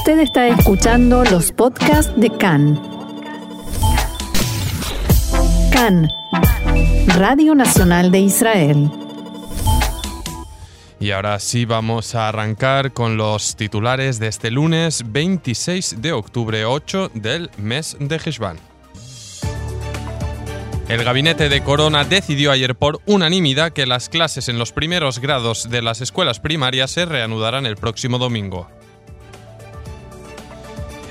Usted 0.00 0.20
está 0.20 0.48
escuchando 0.48 1.24
los 1.24 1.52
podcasts 1.52 2.10
de 2.16 2.30
CAN. 2.30 2.80
CAN, 5.70 6.08
Radio 7.18 7.54
Nacional 7.54 8.10
de 8.10 8.20
Israel. 8.20 8.90
Y 10.98 11.10
ahora 11.10 11.38
sí 11.38 11.66
vamos 11.66 12.14
a 12.14 12.28
arrancar 12.28 12.94
con 12.94 13.18
los 13.18 13.56
titulares 13.56 14.18
de 14.18 14.28
este 14.28 14.50
lunes 14.50 15.04
26 15.06 16.00
de 16.00 16.12
octubre 16.12 16.64
8 16.64 17.10
del 17.12 17.50
mes 17.58 17.94
de 18.00 18.16
Heshvan. 18.16 18.56
El 20.88 21.04
gabinete 21.04 21.50
de 21.50 21.62
Corona 21.62 22.04
decidió 22.04 22.52
ayer 22.52 22.74
por 22.74 23.02
unanimidad 23.04 23.74
que 23.74 23.84
las 23.84 24.08
clases 24.08 24.48
en 24.48 24.58
los 24.58 24.72
primeros 24.72 25.18
grados 25.18 25.68
de 25.68 25.82
las 25.82 26.00
escuelas 26.00 26.40
primarias 26.40 26.90
se 26.90 27.04
reanudarán 27.04 27.66
el 27.66 27.76
próximo 27.76 28.16
domingo. 28.16 28.66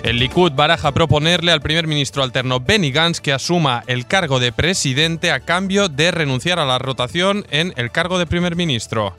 El 0.04 0.18
Likud 0.18 0.54
baraja 0.54 0.94
proponerle 0.94 1.52
al 1.52 1.62
primer 1.62 1.86
ministro 1.86 2.24
alterno 2.24 2.62
Benny 2.62 2.92
Gantz 2.92 3.20
que 3.20 3.34
asuma 3.34 3.84
el 3.86 4.08
cargo 4.08 4.40
de 4.40 4.54
presidente 4.54 5.32
a 5.32 5.42
cambio 5.42 5.90
de 5.90 6.12
renunciar 6.12 6.58
a 6.58 6.66
la 6.66 6.80
rotación 6.80 7.46
en 7.50 7.74
el 7.76 7.92
cargo 7.92 8.18
de 8.18 8.26
primer 8.26 8.56
ministro. 8.56 9.14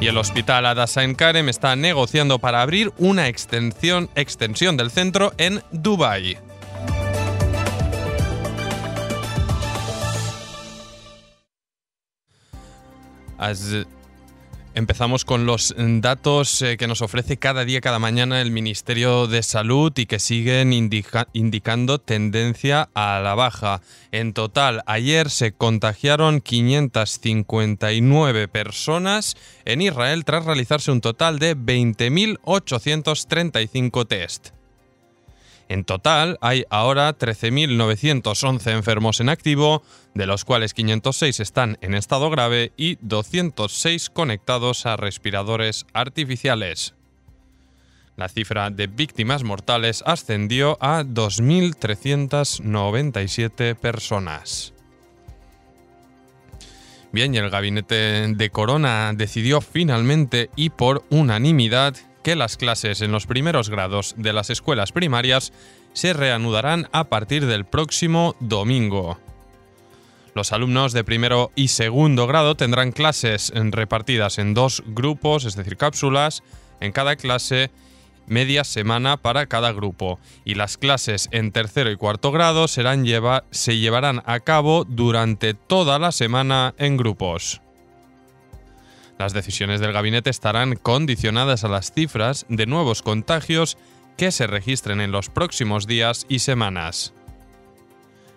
Y 0.00 0.06
el 0.06 0.16
hospital 0.16 0.66
Adasai 0.66 1.14
Karem 1.14 1.48
está 1.48 1.76
negociando 1.76 2.38
para 2.38 2.62
abrir 2.62 2.92
una 2.98 3.28
extensión, 3.28 4.08
extensión 4.14 4.76
del 4.76 4.90
centro 4.90 5.34
en 5.36 5.62
Dubái. 5.70 6.38
Empezamos 14.76 15.24
con 15.24 15.46
los 15.46 15.74
datos 15.78 16.60
eh, 16.60 16.76
que 16.76 16.86
nos 16.86 17.00
ofrece 17.00 17.38
cada 17.38 17.64
día, 17.64 17.80
cada 17.80 17.98
mañana 17.98 18.42
el 18.42 18.50
Ministerio 18.50 19.26
de 19.26 19.42
Salud 19.42 19.90
y 19.96 20.04
que 20.04 20.18
siguen 20.18 20.74
indicando 20.74 21.98
tendencia 21.98 22.90
a 22.92 23.18
la 23.20 23.34
baja. 23.34 23.80
En 24.12 24.34
total, 24.34 24.82
ayer 24.84 25.30
se 25.30 25.52
contagiaron 25.52 26.42
559 26.42 28.48
personas 28.48 29.38
en 29.64 29.80
Israel 29.80 30.26
tras 30.26 30.44
realizarse 30.44 30.92
un 30.92 31.00
total 31.00 31.38
de 31.38 31.56
20.835 31.56 34.06
test. 34.06 34.48
En 35.68 35.84
total 35.84 36.38
hay 36.40 36.64
ahora 36.70 37.18
13.911 37.18 38.70
enfermos 38.70 39.18
en 39.20 39.28
activo, 39.28 39.82
de 40.14 40.26
los 40.26 40.44
cuales 40.44 40.74
506 40.74 41.40
están 41.40 41.76
en 41.80 41.94
estado 41.94 42.30
grave 42.30 42.70
y 42.76 42.98
206 43.00 44.10
conectados 44.10 44.86
a 44.86 44.96
respiradores 44.96 45.86
artificiales. 45.92 46.94
La 48.16 48.28
cifra 48.28 48.70
de 48.70 48.86
víctimas 48.86 49.42
mortales 49.42 50.04
ascendió 50.06 50.78
a 50.80 51.02
2.397 51.02 53.74
personas. 53.74 54.72
Bien, 57.12 57.34
y 57.34 57.38
el 57.38 57.50
gabinete 57.50 58.34
de 58.34 58.50
Corona 58.50 59.12
decidió 59.14 59.60
finalmente 59.60 60.50
y 60.56 60.70
por 60.70 61.04
unanimidad 61.10 61.94
que 62.26 62.34
las 62.34 62.56
clases 62.56 63.02
en 63.02 63.12
los 63.12 63.24
primeros 63.24 63.70
grados 63.70 64.16
de 64.18 64.32
las 64.32 64.50
escuelas 64.50 64.90
primarias 64.90 65.52
se 65.92 66.12
reanudarán 66.12 66.88
a 66.90 67.04
partir 67.04 67.46
del 67.46 67.64
próximo 67.64 68.34
domingo. 68.40 69.16
Los 70.34 70.50
alumnos 70.50 70.92
de 70.92 71.04
primero 71.04 71.52
y 71.54 71.68
segundo 71.68 72.26
grado 72.26 72.56
tendrán 72.56 72.90
clases 72.90 73.52
repartidas 73.54 74.38
en 74.38 74.54
dos 74.54 74.82
grupos, 74.88 75.44
es 75.44 75.54
decir, 75.54 75.76
cápsulas, 75.76 76.42
en 76.80 76.90
cada 76.90 77.14
clase 77.14 77.70
media 78.26 78.64
semana 78.64 79.18
para 79.18 79.46
cada 79.46 79.70
grupo 79.70 80.18
y 80.44 80.56
las 80.56 80.78
clases 80.78 81.28
en 81.30 81.52
tercero 81.52 81.92
y 81.92 81.96
cuarto 81.96 82.32
grado 82.32 82.66
serán 82.66 83.06
se 83.52 83.78
llevarán 83.78 84.24
a 84.26 84.40
cabo 84.40 84.84
durante 84.84 85.54
toda 85.54 86.00
la 86.00 86.10
semana 86.10 86.74
en 86.76 86.96
grupos. 86.96 87.60
Las 89.18 89.32
decisiones 89.32 89.80
del 89.80 89.92
gabinete 89.92 90.30
estarán 90.30 90.76
condicionadas 90.76 91.64
a 91.64 91.68
las 91.68 91.92
cifras 91.92 92.44
de 92.48 92.66
nuevos 92.66 93.02
contagios 93.02 93.78
que 94.16 94.30
se 94.30 94.46
registren 94.46 95.00
en 95.00 95.12
los 95.12 95.30
próximos 95.30 95.86
días 95.86 96.26
y 96.28 96.40
semanas. 96.40 97.14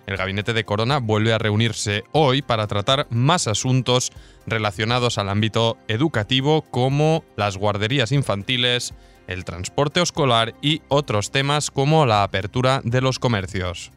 El 0.08 0.18
gabinete 0.18 0.54
de 0.54 0.64
Corona 0.64 0.98
vuelve 0.98 1.34
a 1.34 1.38
reunirse 1.38 2.04
hoy 2.14 2.42
para 2.42 2.66
tratar 2.66 3.06
más 3.12 3.48
asuntos 3.48 4.12
relacionados 4.48 5.18
al 5.18 5.30
ámbito 5.30 5.78
educativo 5.88 6.64
como 6.64 7.24
las 7.36 7.58
guarderías 7.58 8.12
infantiles, 8.12 8.94
el 9.28 9.46
transporte 9.46 10.02
escolar 10.02 10.56
y 10.62 10.82
otros 10.88 11.30
temas 11.30 11.70
como 11.70 12.08
la 12.08 12.24
apertura 12.24 12.82
de 12.84 13.02
los 13.02 13.20
comercios. 13.20 13.92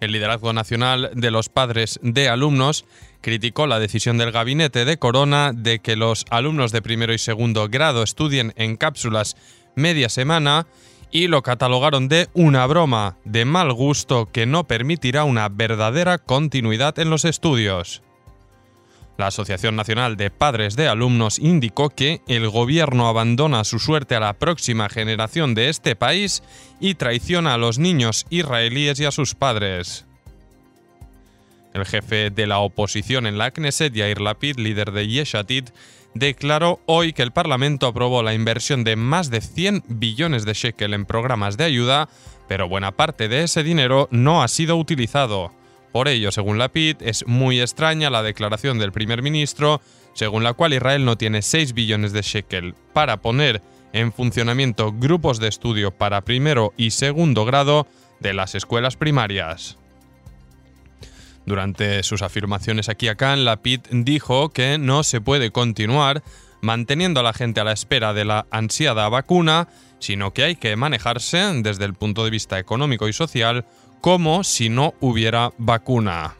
El 0.00 0.12
liderazgo 0.12 0.52
nacional 0.52 1.10
de 1.14 1.30
los 1.30 1.48
padres 1.48 1.98
de 2.02 2.28
alumnos 2.28 2.84
criticó 3.20 3.66
la 3.66 3.78
decisión 3.78 4.18
del 4.18 4.32
gabinete 4.32 4.84
de 4.84 4.98
Corona 4.98 5.52
de 5.54 5.78
que 5.78 5.96
los 5.96 6.24
alumnos 6.30 6.72
de 6.72 6.82
primero 6.82 7.12
y 7.12 7.18
segundo 7.18 7.68
grado 7.68 8.02
estudien 8.02 8.52
en 8.56 8.76
cápsulas 8.76 9.36
media 9.76 10.08
semana 10.08 10.66
y 11.10 11.26
lo 11.26 11.42
catalogaron 11.42 12.08
de 12.08 12.28
una 12.34 12.66
broma 12.66 13.16
de 13.24 13.44
mal 13.44 13.72
gusto 13.72 14.26
que 14.26 14.46
no 14.46 14.64
permitirá 14.64 15.24
una 15.24 15.48
verdadera 15.48 16.18
continuidad 16.18 16.98
en 16.98 17.10
los 17.10 17.24
estudios. 17.24 18.02
La 19.18 19.26
Asociación 19.26 19.76
Nacional 19.76 20.16
de 20.16 20.30
Padres 20.30 20.76
de 20.76 20.88
Alumnos 20.88 21.38
indicó 21.38 21.90
que 21.90 22.22
el 22.26 22.48
gobierno 22.48 23.06
abandona 23.06 23.64
su 23.64 23.78
suerte 23.78 24.14
a 24.14 24.20
la 24.20 24.32
próxima 24.32 24.88
generación 24.88 25.54
de 25.54 25.68
este 25.68 25.94
país 25.94 26.42
y 26.80 26.94
traiciona 26.94 27.52
a 27.52 27.58
los 27.58 27.78
niños 27.78 28.24
israelíes 28.30 28.98
y 28.98 29.04
a 29.04 29.10
sus 29.10 29.34
padres. 29.34 30.06
El 31.72 31.86
jefe 31.86 32.30
de 32.30 32.46
la 32.46 32.58
oposición 32.58 33.26
en 33.26 33.38
la 33.38 33.52
Knesset, 33.52 33.92
Yair 33.92 34.20
Lapid, 34.20 34.58
líder 34.58 34.90
de 34.92 35.06
Yeshatid, 35.06 35.68
declaró 36.14 36.80
hoy 36.86 37.12
que 37.12 37.22
el 37.22 37.32
Parlamento 37.32 37.86
aprobó 37.86 38.22
la 38.22 38.34
inversión 38.34 38.82
de 38.82 38.96
más 38.96 39.30
de 39.30 39.40
100 39.40 39.84
billones 39.88 40.44
de 40.44 40.54
shekel 40.54 40.94
en 40.94 41.06
programas 41.06 41.56
de 41.56 41.64
ayuda, 41.64 42.08
pero 42.48 42.68
buena 42.68 42.92
parte 42.92 43.28
de 43.28 43.44
ese 43.44 43.62
dinero 43.62 44.08
no 44.10 44.42
ha 44.42 44.48
sido 44.48 44.76
utilizado. 44.76 45.52
Por 45.92 46.08
ello, 46.08 46.30
según 46.32 46.58
Lapid, 46.58 46.96
es 47.00 47.26
muy 47.26 47.60
extraña 47.60 48.10
la 48.10 48.22
declaración 48.22 48.78
del 48.78 48.92
primer 48.92 49.22
ministro, 49.22 49.80
según 50.12 50.44
la 50.44 50.54
cual 50.54 50.72
Israel 50.72 51.04
no 51.04 51.16
tiene 51.16 51.42
6 51.42 51.72
billones 51.74 52.12
de 52.12 52.22
shekel 52.22 52.74
para 52.92 53.18
poner 53.18 53.62
en 53.92 54.12
funcionamiento 54.12 54.92
grupos 54.92 55.40
de 55.40 55.48
estudio 55.48 55.90
para 55.90 56.20
primero 56.22 56.72
y 56.76 56.90
segundo 56.90 57.44
grado 57.44 57.86
de 58.20 58.34
las 58.34 58.54
escuelas 58.54 58.96
primarias. 58.96 59.79
Durante 61.46 62.02
sus 62.02 62.22
afirmaciones 62.22 62.88
aquí 62.88 63.08
a 63.08 63.14
Cannes, 63.14 63.44
Lapid 63.44 63.80
dijo 63.90 64.50
que 64.50 64.78
no 64.78 65.02
se 65.02 65.20
puede 65.20 65.50
continuar 65.50 66.22
manteniendo 66.60 67.20
a 67.20 67.22
la 67.22 67.32
gente 67.32 67.60
a 67.60 67.64
la 67.64 67.72
espera 67.72 68.12
de 68.12 68.24
la 68.24 68.46
ansiada 68.50 69.08
vacuna, 69.08 69.68
sino 69.98 70.32
que 70.32 70.44
hay 70.44 70.56
que 70.56 70.76
manejarse 70.76 71.38
desde 71.62 71.84
el 71.84 71.94
punto 71.94 72.24
de 72.24 72.30
vista 72.30 72.58
económico 72.58 73.08
y 73.08 73.12
social 73.12 73.64
como 74.00 74.44
si 74.44 74.68
no 74.68 74.94
hubiera 75.00 75.52
vacuna. 75.58 76.36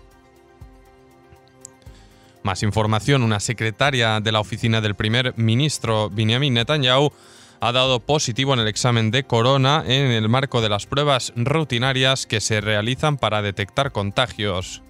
Más 2.42 2.62
información, 2.62 3.22
una 3.22 3.40
secretaria 3.40 4.20
de 4.20 4.32
la 4.32 4.40
oficina 4.40 4.80
del 4.80 4.94
primer 4.94 5.36
ministro 5.36 6.08
Benjamin 6.08 6.54
Netanyahu 6.54 7.12
ha 7.60 7.72
dado 7.72 8.00
positivo 8.00 8.54
en 8.54 8.60
el 8.60 8.68
examen 8.68 9.10
de 9.10 9.24
corona 9.24 9.84
en 9.86 10.10
el 10.10 10.30
marco 10.30 10.62
de 10.62 10.70
las 10.70 10.86
pruebas 10.86 11.34
rutinarias 11.36 12.24
que 12.24 12.40
se 12.40 12.62
realizan 12.62 13.18
para 13.18 13.42
detectar 13.42 13.92
contagios. 13.92 14.82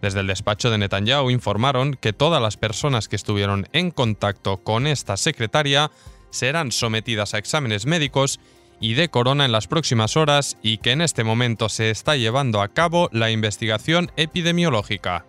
Desde 0.00 0.20
el 0.20 0.26
despacho 0.26 0.70
de 0.70 0.78
Netanyahu 0.78 1.30
informaron 1.30 1.94
que 1.94 2.12
todas 2.12 2.40
las 2.40 2.56
personas 2.56 3.08
que 3.08 3.16
estuvieron 3.16 3.68
en 3.72 3.90
contacto 3.90 4.58
con 4.58 4.86
esta 4.86 5.16
secretaria 5.16 5.90
serán 6.30 6.72
sometidas 6.72 7.34
a 7.34 7.38
exámenes 7.38 7.86
médicos 7.86 8.40
y 8.80 8.94
de 8.94 9.10
corona 9.10 9.44
en 9.44 9.52
las 9.52 9.66
próximas 9.66 10.16
horas 10.16 10.56
y 10.62 10.78
que 10.78 10.92
en 10.92 11.02
este 11.02 11.22
momento 11.22 11.68
se 11.68 11.90
está 11.90 12.16
llevando 12.16 12.62
a 12.62 12.68
cabo 12.68 13.10
la 13.12 13.30
investigación 13.30 14.10
epidemiológica. 14.16 15.26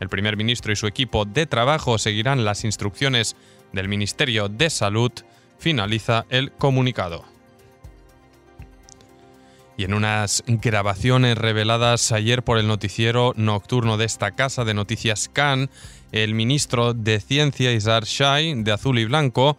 El 0.00 0.08
primer 0.08 0.36
ministro 0.36 0.72
y 0.72 0.76
su 0.76 0.86
equipo 0.86 1.24
de 1.24 1.46
trabajo 1.46 1.98
seguirán 1.98 2.44
las 2.44 2.64
instrucciones 2.64 3.36
del 3.72 3.88
Ministerio 3.88 4.48
de 4.48 4.70
Salud, 4.70 5.12
finaliza 5.58 6.24
el 6.30 6.50
comunicado 6.52 7.37
y 9.78 9.84
en 9.84 9.94
unas 9.94 10.42
grabaciones 10.46 11.38
reveladas 11.38 12.10
ayer 12.10 12.42
por 12.42 12.58
el 12.58 12.66
noticiero 12.66 13.32
nocturno 13.36 13.96
de 13.96 14.06
esta 14.06 14.32
casa 14.32 14.64
de 14.64 14.74
noticias 14.74 15.30
Cannes, 15.32 15.70
el 16.10 16.34
ministro 16.34 16.94
de 16.94 17.20
Ciencia 17.20 17.72
Isar 17.72 18.04
Shai, 18.04 18.60
de 18.64 18.72
azul 18.72 18.98
y 18.98 19.04
blanco, 19.04 19.56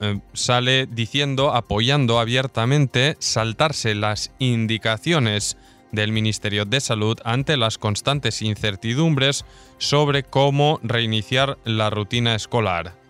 eh, 0.00 0.20
sale 0.34 0.86
diciendo, 0.86 1.52
apoyando 1.52 2.20
abiertamente, 2.20 3.16
saltarse 3.18 3.96
las 3.96 4.30
indicaciones 4.38 5.56
del 5.90 6.12
Ministerio 6.12 6.64
de 6.64 6.80
Salud 6.80 7.18
ante 7.24 7.56
las 7.56 7.76
constantes 7.76 8.40
incertidumbres 8.40 9.44
sobre 9.78 10.22
cómo 10.22 10.78
reiniciar 10.84 11.58
la 11.64 11.90
rutina 11.90 12.36
escolar. 12.36 13.03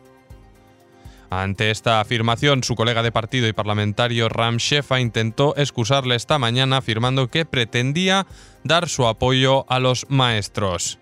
Ante 1.42 1.72
esta 1.72 2.00
afirmación, 2.00 2.62
su 2.62 2.76
colega 2.76 3.02
de 3.02 3.10
partido 3.10 3.48
y 3.48 3.52
parlamentario 3.52 4.28
Ram 4.28 4.58
Shefa 4.58 5.00
intentó 5.00 5.56
excusarle 5.56 6.14
esta 6.14 6.38
mañana 6.38 6.76
afirmando 6.76 7.28
que 7.28 7.44
pretendía 7.44 8.28
dar 8.62 8.88
su 8.88 9.08
apoyo 9.08 9.66
a 9.68 9.80
los 9.80 10.06
maestros. 10.08 11.00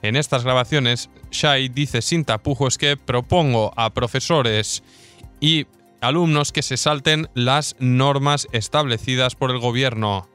En 0.00 0.16
estas 0.16 0.44
grabaciones, 0.44 1.10
Shai 1.30 1.68
dice 1.68 2.00
sin 2.00 2.24
tapujos 2.24 2.78
que 2.78 2.96
propongo 2.96 3.74
a 3.76 3.90
profesores 3.90 4.82
y 5.38 5.66
alumnos 6.00 6.50
que 6.50 6.62
se 6.62 6.78
salten 6.78 7.28
las 7.34 7.76
normas 7.78 8.48
establecidas 8.52 9.34
por 9.34 9.50
el 9.50 9.58
gobierno. 9.58 10.31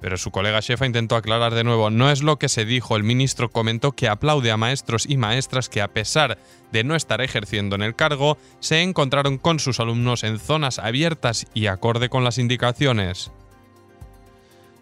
Pero 0.00 0.16
su 0.16 0.30
colega 0.30 0.60
Shefa 0.60 0.86
intentó 0.86 1.14
aclarar 1.14 1.54
de 1.54 1.64
nuevo, 1.64 1.90
no 1.90 2.10
es 2.10 2.22
lo 2.22 2.38
que 2.38 2.48
se 2.48 2.64
dijo, 2.64 2.96
el 2.96 3.04
ministro 3.04 3.50
comentó 3.50 3.92
que 3.92 4.08
aplaude 4.08 4.50
a 4.50 4.56
maestros 4.56 5.04
y 5.08 5.16
maestras 5.16 5.68
que 5.68 5.82
a 5.82 5.88
pesar 5.88 6.38
de 6.72 6.84
no 6.84 6.96
estar 6.96 7.20
ejerciendo 7.20 7.76
en 7.76 7.82
el 7.82 7.94
cargo, 7.94 8.38
se 8.60 8.82
encontraron 8.82 9.36
con 9.36 9.58
sus 9.58 9.78
alumnos 9.78 10.24
en 10.24 10.38
zonas 10.38 10.78
abiertas 10.78 11.46
y 11.52 11.66
acorde 11.66 12.08
con 12.08 12.24
las 12.24 12.38
indicaciones. 12.38 13.30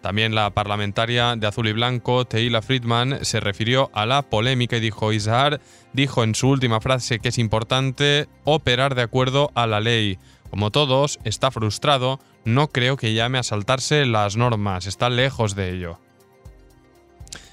También 0.01 0.33
la 0.33 0.49
parlamentaria 0.51 1.35
de 1.35 1.45
Azul 1.45 1.67
y 1.67 1.73
Blanco, 1.73 2.23
Teila 2.23 2.61
Friedman, 2.61 3.25
se 3.25 3.41
refirió 3.41 3.89
a 3.93 4.05
la 4.05 4.21
polémica 4.21 4.77
y 4.77 4.79
dijo, 4.79 5.11
Isahar 5.11 5.59
dijo 5.91 6.23
en 6.23 6.35
su 6.35 6.47
última 6.47 6.79
frase 6.79 7.19
que 7.19 7.29
es 7.29 7.37
importante 7.37 8.27
operar 8.45 8.95
de 8.95 9.01
acuerdo 9.01 9.51
a 9.55 9.67
la 9.67 9.81
ley. 9.81 10.17
Como 10.49 10.71
todos, 10.71 11.19
está 11.23 11.51
frustrado, 11.51 12.19
no 12.45 12.69
creo 12.69 12.97
que 12.97 13.13
llame 13.13 13.37
a 13.37 13.43
saltarse 13.43 14.05
las 14.05 14.35
normas, 14.35 14.87
está 14.87 15.09
lejos 15.09 15.55
de 15.55 15.71
ello. 15.73 15.99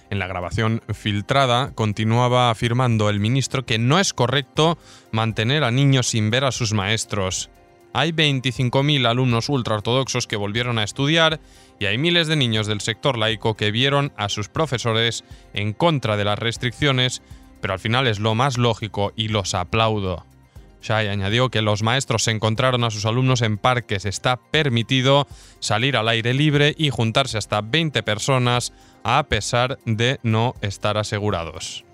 En 0.09 0.19
la 0.19 0.29
grabación 0.29 0.83
filtrada 0.95 1.73
continuaba 1.75 2.51
afirmando 2.51 3.11
el 3.11 3.19
ministro 3.19 3.67
que 3.67 3.79
no 3.79 3.99
es 3.99 4.15
correcto 4.15 4.79
mantener 5.11 5.65
a 5.65 5.73
niños 5.73 6.09
sin 6.09 6.31
ver 6.31 6.45
a 6.45 6.53
sus 6.53 6.73
maestros. 6.73 7.51
Hay 7.93 8.13
25.000 8.13 9.07
alumnos 9.07 9.49
ultraortodoxos 9.49 10.27
que 10.27 10.37
volvieron 10.37 10.79
a 10.79 10.85
estudiar 10.85 11.41
y 11.79 11.87
hay 11.87 11.99
miles 11.99 12.29
de 12.29 12.37
niños 12.37 12.67
del 12.67 12.81
sector 12.81 13.19
laico 13.19 13.55
que 13.55 13.71
vieron 13.71 14.13
a 14.17 14.29
sus 14.29 14.49
profesores 14.49 15.25
en 15.55 15.73
contra 15.73 16.17
de 16.17 16.25
las 16.25 16.39
restricciones, 16.39 17.23
pero 17.61 17.73
al 17.73 17.81
final 17.81 18.07
es 18.07 18.21
lo 18.21 18.35
más 18.35 18.59
lógico 18.59 19.13
y 19.17 19.29
los 19.29 19.55
aplaudo. 19.55 20.25
Shai 20.83 21.09
añadió 21.09 21.49
que 21.51 21.63
los 21.63 21.83
maestros 21.83 22.25
se 22.25 22.31
encontraron 22.31 22.85
a 22.85 22.91
sus 22.91 23.07
alumnos 23.07 23.43
en 23.43 23.59
parques. 23.59 24.05
Está 24.05 24.37
permitido 24.37 25.27
salir 25.59 25.97
al 25.97 26.09
aire 26.09 26.35
libre 26.35 26.75
y 26.77 26.91
juntarse 26.91 27.39
hasta 27.39 27.61
20 27.61 28.03
personas 28.03 28.73
a 29.03 29.25
pesar 29.25 29.79
de 29.85 30.21
no 30.23 30.55
estar 30.61 30.97
asegurados. 30.97 31.85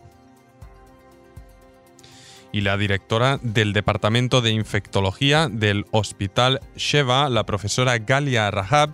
Y 2.52 2.60
la 2.60 2.76
directora 2.76 3.38
del 3.42 3.72
Departamento 3.72 4.42
de 4.42 4.50
Infectología 4.50 5.48
del 5.48 5.86
Hospital 5.90 6.60
Sheva, 6.76 7.30
la 7.30 7.46
profesora 7.46 7.96
Galia 7.96 8.50
Rahab, 8.50 8.90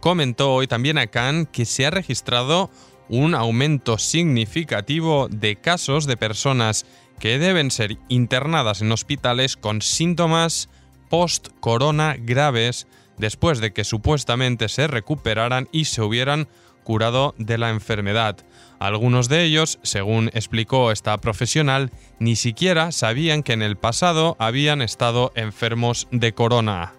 comentó 0.00 0.52
hoy 0.52 0.66
también 0.66 0.98
a 0.98 1.06
Khan 1.06 1.46
que 1.46 1.64
se 1.64 1.86
ha 1.86 1.90
registrado 1.90 2.70
un 3.08 3.34
aumento 3.34 3.96
significativo 3.96 5.28
de 5.28 5.56
casos 5.56 6.06
de 6.06 6.18
personas 6.18 6.84
que 7.18 7.38
deben 7.38 7.70
ser 7.70 7.98
internadas 8.08 8.82
en 8.82 8.92
hospitales 8.92 9.56
con 9.56 9.82
síntomas 9.82 10.68
post-corona 11.08 12.16
graves 12.18 12.86
después 13.16 13.60
de 13.60 13.72
que 13.72 13.84
supuestamente 13.84 14.68
se 14.68 14.86
recuperaran 14.86 15.68
y 15.72 15.86
se 15.86 16.02
hubieran 16.02 16.48
curado 16.84 17.34
de 17.38 17.58
la 17.58 17.70
enfermedad. 17.70 18.36
Algunos 18.78 19.28
de 19.28 19.42
ellos, 19.42 19.78
según 19.82 20.30
explicó 20.32 20.92
esta 20.92 21.18
profesional, 21.18 21.90
ni 22.18 22.36
siquiera 22.36 22.92
sabían 22.92 23.42
que 23.42 23.52
en 23.52 23.62
el 23.62 23.76
pasado 23.76 24.36
habían 24.38 24.80
estado 24.80 25.32
enfermos 25.34 26.06
de 26.12 26.32
corona. 26.32 26.94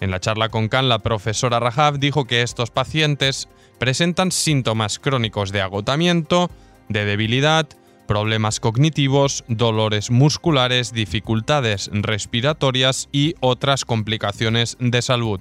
En 0.00 0.10
la 0.10 0.18
charla 0.18 0.48
con 0.48 0.68
Khan, 0.68 0.88
la 0.88 0.98
profesora 0.98 1.60
Rahab 1.60 1.98
dijo 1.98 2.26
que 2.26 2.42
estos 2.42 2.70
pacientes 2.70 3.48
presentan 3.78 4.32
síntomas 4.32 4.98
crónicos 4.98 5.52
de 5.52 5.60
agotamiento, 5.60 6.50
de 6.88 7.04
debilidad, 7.04 7.68
problemas 8.10 8.58
cognitivos, 8.58 9.44
dolores 9.46 10.10
musculares, 10.10 10.92
dificultades 10.92 11.88
respiratorias 11.92 13.08
y 13.12 13.36
otras 13.38 13.84
complicaciones 13.84 14.76
de 14.80 15.00
salud. 15.00 15.38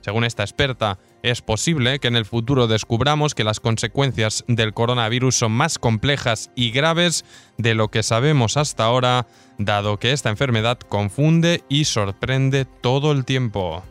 Según 0.00 0.24
esta 0.24 0.42
experta, 0.42 0.98
es 1.22 1.42
posible 1.42 1.98
que 1.98 2.08
en 2.08 2.16
el 2.16 2.24
futuro 2.24 2.66
descubramos 2.66 3.34
que 3.34 3.44
las 3.44 3.60
consecuencias 3.60 4.42
del 4.48 4.72
coronavirus 4.72 5.34
son 5.34 5.52
más 5.52 5.78
complejas 5.78 6.50
y 6.56 6.70
graves 6.70 7.26
de 7.58 7.74
lo 7.74 7.88
que 7.88 8.02
sabemos 8.02 8.56
hasta 8.56 8.84
ahora, 8.84 9.26
dado 9.58 9.98
que 9.98 10.12
esta 10.12 10.30
enfermedad 10.30 10.78
confunde 10.78 11.62
y 11.68 11.84
sorprende 11.84 12.64
todo 12.64 13.12
el 13.12 13.26
tiempo. 13.26 13.82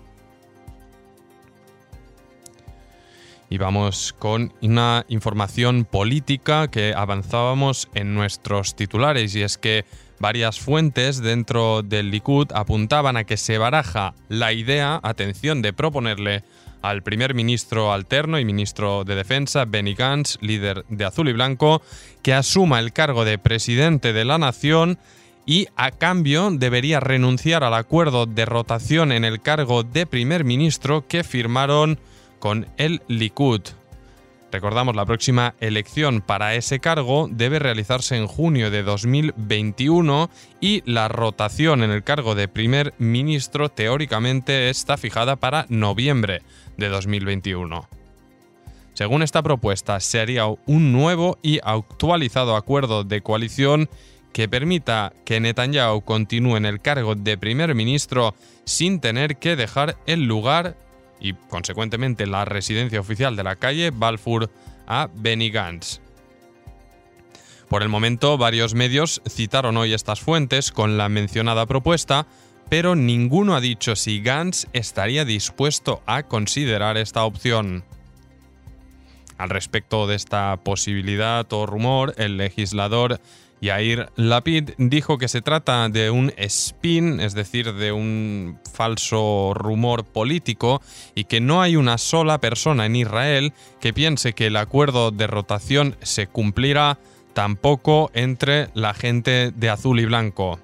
Y 3.54 3.60
vamos 3.60 4.16
con 4.18 4.52
una 4.64 5.06
información 5.10 5.86
política 5.86 6.70
que 6.70 6.96
avanzábamos 6.96 7.88
en 7.94 8.16
nuestros 8.16 8.76
titulares 8.76 9.36
y 9.36 9.44
es 9.44 9.60
que 9.60 9.86
varias 10.18 10.60
fuentes 10.60 11.22
dentro 11.22 11.84
del 11.84 12.10
Likud 12.10 12.48
apuntaban 12.56 13.16
a 13.16 13.26
que 13.26 13.38
se 13.38 13.60
baraja 13.60 14.16
la 14.28 14.54
idea, 14.54 15.00
atención, 15.04 15.62
de 15.62 15.72
proponerle 15.72 16.44
al 16.82 17.04
primer 17.04 17.36
ministro 17.36 17.94
alterno 17.94 18.40
y 18.40 18.44
ministro 18.44 19.04
de 19.04 19.14
Defensa, 19.14 19.66
Benny 19.66 19.94
Gantz, 19.94 20.40
líder 20.42 20.84
de 20.90 21.06
Azul 21.06 21.30
y 21.30 21.34
Blanco, 21.34 21.84
que 22.24 22.34
asuma 22.34 22.80
el 22.80 22.92
cargo 22.92 23.24
de 23.24 23.38
presidente 23.38 24.14
de 24.14 24.26
la 24.26 24.40
nación 24.40 24.98
y 25.46 25.68
a 25.76 25.92
cambio 25.92 26.50
debería 26.50 27.00
renunciar 27.00 27.64
al 27.64 27.76
acuerdo 27.76 28.26
de 28.26 28.46
rotación 28.46 29.12
en 29.12 29.24
el 29.24 29.44
cargo 29.44 29.84
de 29.84 30.08
primer 30.08 30.44
ministro 30.44 31.08
que 31.08 31.24
firmaron 31.24 32.00
con 32.44 32.68
el 32.76 33.02
Likud. 33.08 33.62
Recordamos, 34.52 34.98
la 34.98 35.06
próxima 35.06 35.56
elección 35.62 36.20
para 36.20 36.56
ese 36.56 36.80
cargo 36.82 37.30
debe 37.32 37.58
realizarse 37.58 38.18
en 38.18 38.28
junio 38.28 38.70
de 38.70 38.84
2021 38.84 40.30
y 40.60 40.84
la 40.86 41.08
rotación 41.08 41.84
en 41.84 41.92
el 41.92 42.04
cargo 42.04 42.36
de 42.36 42.50
primer 42.50 42.94
ministro 42.98 43.70
teóricamente 43.70 44.70
está 44.70 44.98
fijada 44.98 45.38
para 45.38 45.68
noviembre 45.70 46.42
de 46.76 46.90
2021. 46.90 47.88
Según 48.94 49.24
esta 49.24 49.42
propuesta, 49.42 50.02
se 50.02 50.20
haría 50.20 50.44
un 50.66 50.92
nuevo 50.92 51.38
y 51.42 51.62
actualizado 51.64 52.58
acuerdo 52.58 53.06
de 53.06 53.22
coalición 53.22 53.90
que 54.34 54.50
permita 54.50 55.14
que 55.24 55.40
Netanyahu 55.40 56.02
continúe 56.02 56.58
en 56.58 56.66
el 56.66 56.82
cargo 56.82 57.16
de 57.16 57.38
primer 57.38 57.74
ministro 57.74 58.36
sin 58.66 59.00
tener 59.00 59.38
que 59.38 59.56
dejar 59.56 59.96
el 60.08 60.26
lugar 60.26 60.76
y 61.20 61.34
consecuentemente 61.34 62.28
la 62.28 62.46
residencia 62.46 63.00
oficial 63.00 63.36
de 63.36 63.44
la 63.44 63.56
calle 63.56 63.92
Balfour 63.92 64.50
a 64.88 65.10
Benny 65.14 65.50
Gantz. 65.50 66.00
Por 67.70 67.82
el 67.82 67.90
momento, 67.90 68.38
varios 68.38 68.76
medios 68.76 69.22
citaron 69.28 69.78
hoy 69.78 69.94
estas 69.94 70.20
fuentes 70.20 70.72
con 70.72 70.98
la 70.98 71.10
mencionada 71.10 71.66
propuesta, 71.66 72.28
pero 72.70 72.96
ninguno 72.96 73.56
ha 73.56 73.62
dicho 73.62 73.96
si 73.96 74.22
Gantz 74.22 74.68
estaría 74.74 75.26
dispuesto 75.26 76.04
a 76.06 76.24
considerar 76.24 76.98
esta 76.98 77.24
opción. 77.24 77.84
Al 79.38 79.50
respecto 79.50 80.08
de 80.08 80.16
esta 80.16 80.58
posibilidad 80.64 81.52
o 81.52 81.66
rumor, 81.66 82.14
el 82.18 82.38
legislador 82.38 83.20
Yair 83.64 84.10
Lapid 84.18 84.72
dijo 84.78 85.18
que 85.18 85.30
se 85.30 85.42
trata 85.42 85.88
de 85.88 86.12
un 86.12 86.34
spin, 86.36 87.22
es 87.22 87.34
decir, 87.34 87.74
de 87.74 87.94
un 87.94 88.60
falso 88.74 89.54
rumor 89.56 90.04
político, 90.04 90.82
y 91.16 91.24
que 91.24 91.40
no 91.40 91.62
hay 91.62 91.78
una 91.78 91.98
sola 91.98 92.40
persona 92.40 92.86
en 92.86 92.98
Israel 92.98 93.54
que 93.80 93.94
piense 93.94 94.34
que 94.34 94.48
el 94.48 94.58
acuerdo 94.58 95.12
de 95.12 95.28
rotación 95.28 95.96
se 96.02 96.28
cumplirá 96.28 97.00
tampoco 97.34 98.12
entre 98.14 98.68
la 98.74 98.94
gente 98.94 99.52
de 99.56 99.70
azul 99.70 100.02
y 100.02 100.06
blanco. 100.06 100.60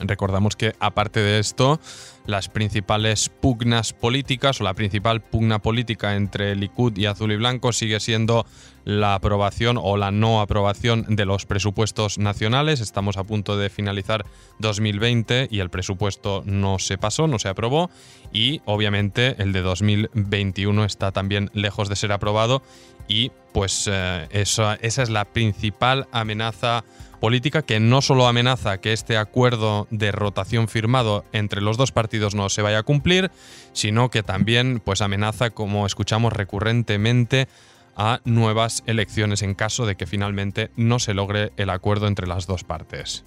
Recordamos 0.00 0.56
que 0.56 0.74
aparte 0.80 1.20
de 1.20 1.38
esto, 1.38 1.80
las 2.26 2.48
principales 2.48 3.28
pugnas 3.28 3.92
políticas 3.92 4.60
o 4.60 4.64
la 4.64 4.74
principal 4.74 5.20
pugna 5.20 5.60
política 5.60 6.16
entre 6.16 6.56
Likud 6.56 6.96
y 6.96 7.06
Azul 7.06 7.32
y 7.32 7.36
Blanco 7.36 7.72
sigue 7.72 8.00
siendo 8.00 8.46
la 8.84 9.14
aprobación 9.14 9.78
o 9.82 9.96
la 9.96 10.10
no 10.10 10.40
aprobación 10.40 11.04
de 11.08 11.24
los 11.24 11.46
presupuestos 11.46 12.18
nacionales. 12.18 12.80
Estamos 12.80 13.16
a 13.16 13.24
punto 13.24 13.56
de 13.56 13.70
finalizar 13.70 14.24
2020 14.58 15.48
y 15.50 15.58
el 15.60 15.70
presupuesto 15.70 16.42
no 16.46 16.78
se 16.78 16.98
pasó, 16.98 17.26
no 17.26 17.38
se 17.38 17.48
aprobó 17.48 17.90
y 18.32 18.60
obviamente 18.64 19.40
el 19.42 19.52
de 19.52 19.62
2021 19.62 20.84
está 20.84 21.12
también 21.12 21.50
lejos 21.52 21.88
de 21.88 21.96
ser 21.96 22.12
aprobado 22.12 22.62
y 23.08 23.30
pues 23.52 23.88
eh, 23.90 24.26
esa, 24.30 24.74
esa 24.74 25.02
es 25.02 25.10
la 25.10 25.24
principal 25.24 26.06
amenaza 26.12 26.84
política 27.20 27.62
que 27.62 27.80
no 27.80 28.02
solo 28.02 28.26
amenaza 28.26 28.78
que 28.80 28.92
este 28.92 29.16
acuerdo 29.16 29.86
de 29.90 30.12
rotación 30.12 30.68
firmado 30.68 31.24
entre 31.32 31.60
los 31.60 31.76
dos 31.76 31.92
partidos 31.92 32.34
no 32.34 32.48
se 32.48 32.62
vaya 32.62 32.78
a 32.78 32.82
cumplir, 32.82 33.30
sino 33.72 34.10
que 34.10 34.22
también 34.22 34.80
pues 34.84 35.00
amenaza, 35.00 35.50
como 35.50 35.86
escuchamos 35.86 36.32
recurrentemente, 36.32 37.48
a 37.96 38.20
nuevas 38.24 38.82
elecciones 38.86 39.42
en 39.42 39.54
caso 39.54 39.86
de 39.86 39.96
que 39.96 40.06
finalmente 40.06 40.70
no 40.76 40.98
se 40.98 41.14
logre 41.14 41.52
el 41.56 41.70
acuerdo 41.70 42.06
entre 42.06 42.26
las 42.26 42.46
dos 42.46 42.62
partes. 42.62 43.24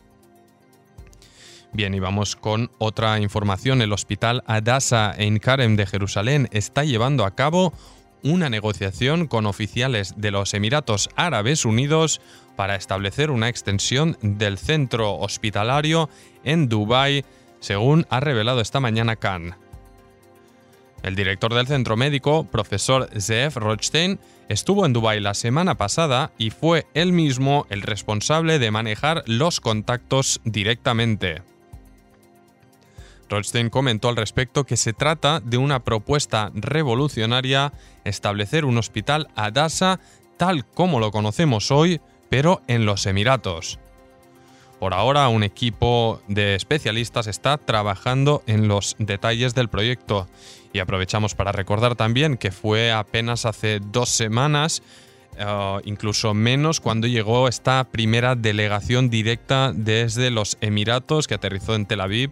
Bien, 1.72 1.94
y 1.94 2.00
vamos 2.00 2.36
con 2.36 2.72
otra 2.80 3.20
información. 3.20 3.82
El 3.82 3.94
hospital 3.94 4.44
Adasa 4.48 5.14
en 5.16 5.38
Karem 5.38 5.76
de 5.76 5.86
Jerusalén 5.86 6.48
está 6.52 6.84
llevando 6.84 7.26
a 7.26 7.36
cabo 7.36 7.74
una 8.24 8.50
negociación 8.50 9.28
con 9.28 9.46
oficiales 9.46 10.14
de 10.18 10.32
los 10.32 10.54
Emiratos 10.54 11.10
Árabes 11.16 11.66
Unidos 11.66 12.22
para 12.56 12.76
establecer 12.76 13.32
una 13.32 13.50
extensión 13.50 14.18
del 14.22 14.58
centro 14.58 15.16
hospitalario 15.16 16.10
en 16.44 16.68
Dubái, 16.68 17.24
según 17.60 18.06
ha 18.10 18.20
revelado 18.20 18.62
esta 18.62 18.80
mañana 18.80 19.16
Khan. 19.16 19.56
El 21.04 21.16
director 21.16 21.54
del 21.54 21.68
centro 21.68 21.96
médico, 21.96 22.44
profesor 22.44 23.10
Zeev 23.18 23.56
Rothstein, 23.56 24.20
estuvo 24.50 24.86
en 24.86 24.94
Dubái 24.94 25.22
la 25.22 25.34
semana 25.34 25.76
pasada 25.76 26.32
y 26.38 26.50
fue 26.50 26.86
él 26.94 27.14
mismo 27.14 27.66
el 27.70 27.82
responsable 27.82 28.60
de 28.60 28.72
manejar 28.72 29.24
los 29.26 29.62
contactos 29.62 30.42
directamente. 30.44 31.42
Rothstein 33.30 33.70
comentó 33.70 34.10
al 34.10 34.16
respecto 34.16 34.66
que 34.66 34.78
se 34.78 34.94
trata 34.94 35.40
de 35.40 35.58
una 35.58 35.84
propuesta 35.84 36.52
revolucionaria 36.54 37.74
establecer 38.04 38.66
un 38.66 38.78
hospital 38.78 39.28
Adasa 39.36 40.00
tal 40.38 40.66
como 40.66 41.00
lo 41.00 41.12
conocemos 41.12 41.70
hoy, 41.70 42.02
pero 42.30 42.62
en 42.68 42.86
los 42.86 43.06
Emiratos. 43.06 43.80
Por 44.80 44.94
ahora, 44.94 45.28
un 45.28 45.44
equipo 45.44 46.22
de 46.30 46.56
especialistas 46.56 47.28
está 47.28 47.58
trabajando 47.58 48.44
en 48.48 48.70
los 48.70 48.96
detalles 48.98 49.54
del 49.54 49.68
proyecto 49.68 50.28
y 50.72 50.80
aprovechamos 50.80 51.36
para 51.36 51.52
recordar 51.52 51.96
también 51.96 52.38
que 52.38 52.52
fue 52.52 52.94
apenas 52.94 53.46
hace 53.46 53.82
dos 53.82 54.08
semanas, 54.08 54.82
eh, 55.38 55.82
incluso 55.84 56.34
menos, 56.34 56.80
cuando 56.80 57.08
llegó 57.08 57.50
esta 57.50 57.84
primera 57.84 58.36
delegación 58.36 59.10
directa 59.10 59.74
desde 59.76 60.32
los 60.32 60.58
Emiratos 60.62 61.28
que 61.28 61.34
aterrizó 61.34 61.76
en 61.76 61.86
Tel 61.86 62.00
Aviv 62.00 62.32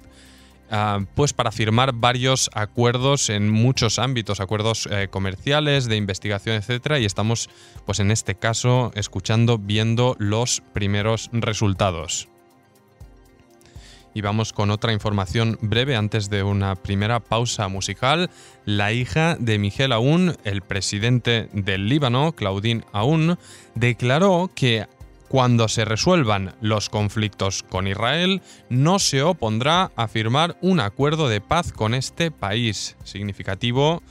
Ah, 0.70 1.00
pues 1.16 1.32
para 1.32 1.52
firmar 1.52 1.94
varios 1.94 2.50
acuerdos 2.54 3.30
en 3.30 3.50
muchos 3.50 4.00
ámbitos, 4.00 4.42
acuerdos 4.42 4.88
eh, 4.92 5.08
comerciales, 5.10 5.86
de 5.86 5.96
investigación, 5.96 6.58
etcétera, 6.58 7.00
y 7.00 7.06
estamos, 7.06 7.50
pues 7.86 8.00
en 8.00 8.12
este 8.12 8.36
caso, 8.36 8.92
escuchando, 8.96 9.58
viendo 9.58 10.16
los 10.20 10.62
primeros 10.74 11.30
resultados. 11.32 12.28
Y 14.14 14.22
vamos 14.22 14.52
con 14.52 14.72
otra 14.72 14.94
información 14.94 15.58
breve 15.62 15.96
antes 15.96 16.30
de 16.30 16.42
una 16.42 16.76
primera 16.76 17.20
pausa 17.20 17.68
musical. 17.68 18.32
La 18.66 18.92
hija 18.92 19.38
de 19.40 19.60
Miguel 19.60 19.92
Aoun, 19.92 20.36
el 20.44 20.64
presidente 20.64 21.50
del 21.54 21.88
Líbano, 21.88 22.32
Claudine 22.32 22.84
Aoun, 22.94 23.38
declaró 23.76 24.50
que 24.56 24.88
cuando 25.28 25.68
se 25.68 25.86
resuelvan 25.86 26.56
los 26.62 26.90
conflictos 26.90 27.64
con 27.64 27.88
Israel, 27.88 28.42
no 28.70 29.00
se 29.00 29.22
opondrá 29.22 29.92
a 29.96 30.08
firmar 30.08 30.58
un 30.62 30.80
acuerdo 30.80 31.28
de 31.28 31.42
paz 31.42 31.72
con 31.72 31.94
este 31.94 32.32
país. 32.32 32.96
Significativo, 33.04 34.02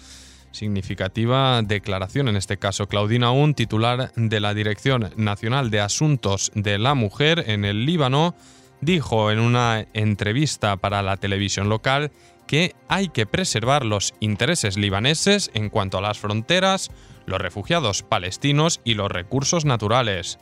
significativa 0.53 1.63
declaración 1.63 2.29
en 2.29 2.37
este 2.37 2.57
caso. 2.57 2.89
Claudina 2.89 3.31
Un, 3.31 3.55
titular 3.55 4.13
de 4.17 4.41
la 4.41 4.55
Dirección 4.55 5.11
Nacional 5.17 5.71
de 5.71 5.81
Asuntos 5.81 6.51
de 6.55 6.79
la 6.79 6.95
Mujer 6.95 7.45
en 7.47 7.65
el 7.65 7.87
Líbano, 7.87 8.35
dijo 8.81 9.31
en 9.31 9.39
una 9.39 9.87
entrevista 9.95 10.77
para 10.77 11.03
la 11.03 11.17
televisión 11.17 11.69
local 11.69 12.11
que 12.47 12.75
hay 12.89 13.09
que 13.09 13.27
preservar 13.27 13.85
los 13.85 14.15
intereses 14.21 14.77
libaneses 14.77 15.51
en 15.55 15.69
cuanto 15.69 15.99
a 15.99 16.01
las 16.01 16.19
fronteras, 16.19 16.91
los 17.27 17.41
refugiados 17.41 18.03
palestinos 18.03 18.81
y 18.85 18.95
los 18.95 19.11
recursos 19.11 19.65
naturales. 19.65 20.39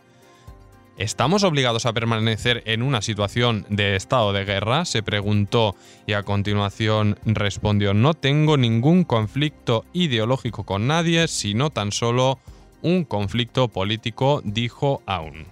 ¿Estamos 0.96 1.42
obligados 1.42 1.86
a 1.86 1.92
permanecer 1.92 2.62
en 2.66 2.80
una 2.80 3.02
situación 3.02 3.66
de 3.68 3.96
estado 3.96 4.32
de 4.32 4.44
guerra? 4.44 4.84
se 4.84 5.02
preguntó 5.02 5.74
y 6.06 6.12
a 6.12 6.22
continuación 6.22 7.18
respondió, 7.24 7.94
no 7.94 8.14
tengo 8.14 8.56
ningún 8.56 9.02
conflicto 9.02 9.84
ideológico 9.92 10.62
con 10.62 10.86
nadie, 10.86 11.26
sino 11.26 11.70
tan 11.70 11.90
solo 11.90 12.38
un 12.80 13.04
conflicto 13.04 13.66
político, 13.66 14.40
dijo 14.44 15.02
aún. 15.04 15.46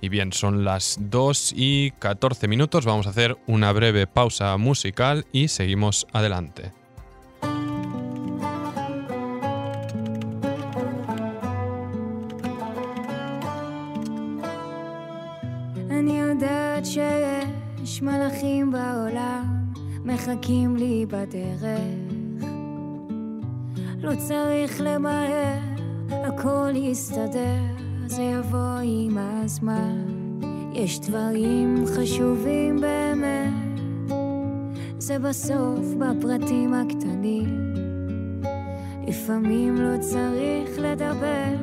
Y 0.00 0.08
bien, 0.08 0.32
son 0.32 0.64
las 0.64 0.96
2 1.00 1.52
y 1.54 1.90
14 1.92 2.48
minutos, 2.48 2.86
vamos 2.86 3.06
a 3.06 3.10
hacer 3.10 3.36
una 3.46 3.72
breve 3.72 4.06
pausa 4.06 4.56
musical 4.56 5.26
y 5.32 5.48
seguimos 5.48 6.06
adelante. 6.12 6.72
מחכים 20.28 20.76
לי 20.76 21.06
בדרך. 21.06 21.64
לא 24.02 24.12
צריך 24.28 24.80
למהר, 24.80 25.58
הכל 26.10 26.70
יסתדר, 26.74 27.60
זה 28.06 28.22
יבוא 28.22 28.78
עם 28.82 29.18
הזמן. 29.18 29.98
יש 30.72 31.00
דברים 31.00 31.84
חשובים 31.86 32.80
באמת, 32.80 33.80
זה 34.98 35.18
בסוף 35.18 35.94
בפרטים 35.98 36.74
הקטנים. 36.74 37.74
לפעמים 39.06 39.76
לא 39.76 39.98
צריך 40.00 40.70
לדבר, 40.78 41.54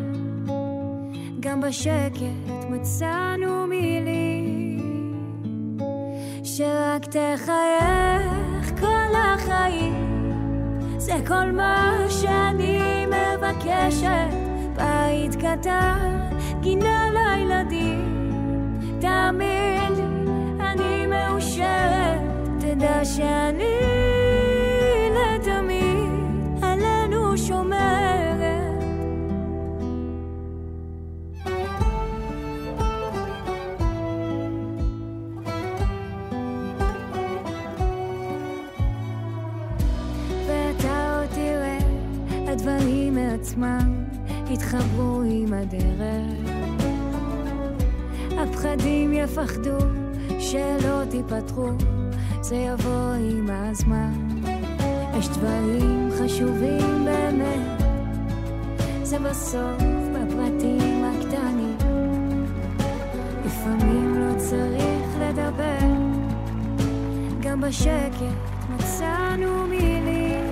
גם 1.40 1.62
בשקט 1.62 2.70
מצאנו 2.70 3.68
מילים. 3.68 4.31
שרק 6.58 7.06
תחייך 7.06 8.80
כל 8.80 9.16
החיים. 9.16 10.32
זה 10.98 11.14
כל 11.28 11.52
מה 11.52 11.98
שאני 12.10 13.06
מבקשת. 13.06 14.34
בית 14.76 15.36
קטן, 15.36 16.20
גינה 16.62 17.08
לילדים. 17.14 18.30
תאמין 19.02 19.94
לי, 19.94 20.04
אני 20.60 21.06
מאושרת. 21.08 22.22
תדע 22.60 23.06
שאני 23.06 23.91
עצמם 43.42 44.04
יתחברו 44.50 45.22
עם 45.26 45.54
הדרך. 45.54 46.52
הפחדים 48.38 49.14
יפחדו 49.14 49.78
שלא 50.40 51.06
תיפתחו, 51.10 51.70
זה 52.42 52.56
יבוא 52.56 53.14
עם 53.14 53.50
הזמן. 53.50 54.12
יש 55.20 55.28
דברים 55.30 56.10
חשובים 56.20 57.06
באמת, 57.06 57.82
זה 59.04 59.20
בסוף 59.20 59.84
בפרטים 60.14 61.06
הקטנים. 61.06 61.78
לפעמים 63.46 64.16
לא 64.20 64.38
צריך 64.38 65.08
לדבר, 65.20 65.88
גם 67.42 67.62
בשקט 67.62 68.22
מצאנו 68.70 69.68
מילים. 69.68 70.51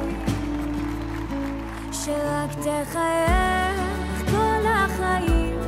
שרק 2.09 2.49
תחייך 2.51 4.31
כל 4.31 4.67
החיים. 4.67 5.59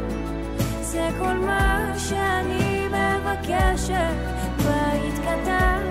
זה 0.81 1.09
כל 1.19 1.33
מה 1.33 1.93
שאני 1.97 2.87
מבקשת. 2.87 4.15
בית 4.57 5.19
קטן, 5.19 5.83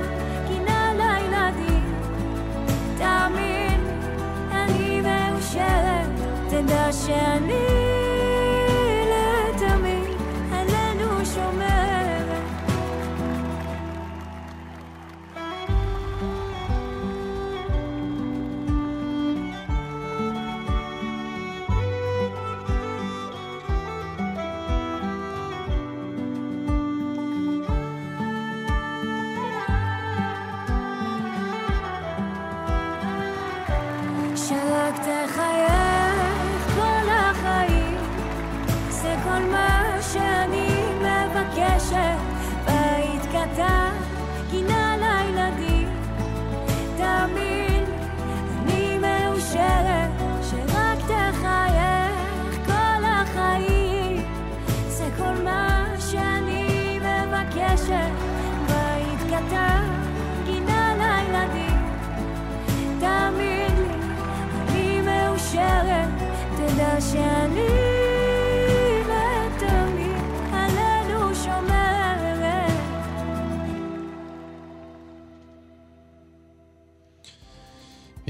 גינה 0.49 0.93
לילדים. 0.93 1.95
תאמין, 2.99 3.81
אני 4.53 5.01
מאושרת. 5.01 6.11
תדע 6.49 6.93
שאני 6.93 8.00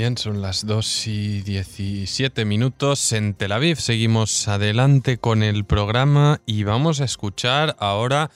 Bien, 0.00 0.16
son 0.16 0.40
las 0.40 0.64
2 0.64 1.06
y 1.08 1.42
17 1.42 2.46
minutos 2.46 3.12
en 3.12 3.34
Tel 3.34 3.52
Aviv. 3.52 3.76
Seguimos 3.76 4.48
adelante 4.48 5.18
con 5.18 5.42
el 5.42 5.66
programa 5.66 6.40
y 6.46 6.62
vamos 6.62 7.02
a 7.02 7.04
escuchar 7.04 7.76
ahora 7.78 8.30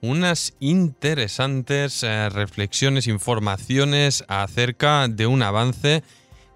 unas 0.00 0.54
interesantes 0.60 2.02
eh, 2.04 2.30
reflexiones, 2.30 3.06
informaciones 3.06 4.24
acerca 4.28 5.08
de 5.08 5.26
un 5.26 5.42
avance 5.42 6.02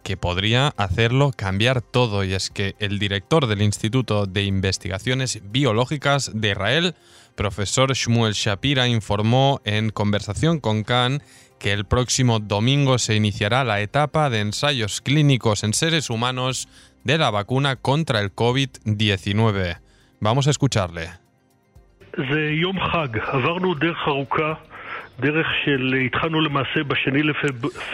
que 0.03 0.17
podría 0.17 0.69
hacerlo 0.79 1.33
cambiar 1.37 1.83
todo. 1.83 2.25
Y 2.25 2.33
es 2.33 2.49
que 2.49 2.75
el 2.79 2.99
director 2.99 3.47
del 3.47 3.61
Instituto 3.61 4.25
de 4.25 4.45
Investigaciones 4.45 5.41
Biológicas 5.45 6.31
de 6.33 6.53
Israel, 6.53 6.95
profesor 7.35 7.93
Shmuel 7.93 8.33
Shapira, 8.33 8.89
informó 8.89 9.61
en 9.67 9.91
conversación 9.91 10.59
con 10.59 10.85
Khan 10.85 11.23
que 11.59 11.73
el 11.73 11.85
próximo 11.85 12.41
domingo 12.41 12.99
se 12.99 13.15
iniciará 13.15 13.65
la 13.65 13.81
etapa 13.81 14.31
de 14.31 14.41
ensayos 14.41 15.01
clínicos 15.01 15.65
en 15.65 15.75
seres 15.75 16.11
humanos 16.11 16.69
de 17.05 17.19
la 17.19 17.31
vacuna 17.31 17.77
contra 17.77 18.21
el 18.21 18.35
COVID-19. 18.35 19.79
Vamos 20.21 20.47
a 20.47 20.51
escucharle. 20.51 21.11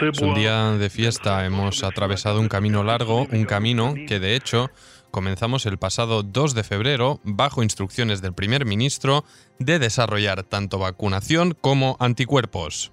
Es 0.01 0.21
un 0.21 0.33
día 0.33 0.71
de 0.71 0.89
fiesta, 0.89 1.45
hemos 1.45 1.83
atravesado 1.83 2.39
un 2.39 2.47
camino 2.47 2.83
largo, 2.83 3.27
un 3.31 3.45
camino 3.45 3.93
que 4.07 4.19
de 4.19 4.35
hecho 4.35 4.71
comenzamos 5.11 5.65
el 5.65 5.77
pasado 5.77 6.23
2 6.23 6.55
de 6.55 6.63
febrero 6.63 7.19
bajo 7.23 7.63
instrucciones 7.63 8.21
del 8.21 8.33
primer 8.33 8.65
ministro 8.65 9.23
de 9.59 9.77
desarrollar 9.77 10.43
tanto 10.43 10.79
vacunación 10.79 11.55
como 11.59 11.97
anticuerpos. 11.99 12.91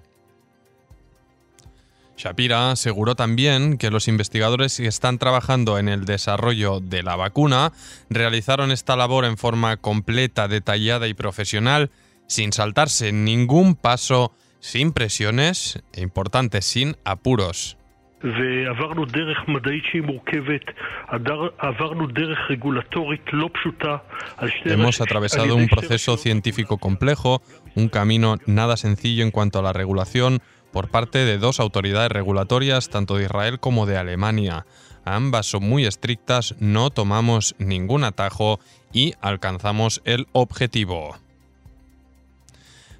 Shapira 2.18 2.70
aseguró 2.70 3.16
también 3.16 3.76
que 3.76 3.90
los 3.90 4.06
investigadores 4.06 4.76
que 4.76 4.86
están 4.86 5.18
trabajando 5.18 5.78
en 5.78 5.88
el 5.88 6.04
desarrollo 6.04 6.78
de 6.80 7.02
la 7.02 7.16
vacuna 7.16 7.72
realizaron 8.08 8.70
esta 8.70 8.94
labor 8.94 9.24
en 9.24 9.36
forma 9.36 9.76
completa, 9.78 10.46
detallada 10.46 11.08
y 11.08 11.14
profesional, 11.14 11.90
sin 12.28 12.52
saltarse 12.52 13.10
ningún 13.12 13.74
paso, 13.74 14.32
sin 14.60 14.92
presiones 14.92 15.82
e 15.92 16.02
importante, 16.02 16.62
sin 16.62 16.96
apuros. 17.04 17.76
ועברנו 18.24 19.04
דרך 19.06 19.38
מדעית 19.48 19.84
שהיא 19.90 20.02
מורכבת, 20.02 20.62
עדר- 21.08 21.48
עברנו 21.58 22.06
דרך 22.06 22.38
רגולטורית 22.50 23.20
לא 23.32 23.50
פשוטה 23.54 23.96
על 24.36 24.48
שתי 24.48 24.74
Hemos 24.74 24.88
רש- 24.88 25.00
atravesado 25.06 25.40
על 25.42 25.50
un 25.50 25.60
ידי 25.60 25.66
שתי 25.66 25.74
proceso 25.76 25.94
רשויות 25.94 26.20
científico 26.20 26.78
complejo, 26.78 27.42
un 27.76 27.88
camino 27.88 28.36
nada 28.46 28.76
sencillo 28.76 29.22
en 29.24 29.30
cuanto 29.30 29.58
a 29.58 29.62
la 29.62 29.72
regulación 29.74 30.40
por 30.71 30.89
parte 30.89 31.19
de 31.19 31.37
dos 31.37 31.59
autoridades 31.59 32.11
regulatorias, 32.11 32.89
tanto 32.89 33.17
de 33.17 33.25
Israel 33.25 33.59
como 33.59 33.85
de 33.85 33.97
Alemania. 33.97 34.65
Ambas 35.05 35.47
son 35.47 35.63
muy 35.63 35.85
estrictas, 35.85 36.55
no 36.59 36.89
tomamos 36.89 37.55
ningún 37.57 38.03
atajo 38.03 38.59
y 38.93 39.13
alcanzamos 39.21 40.01
el 40.05 40.27
objetivo. 40.33 41.17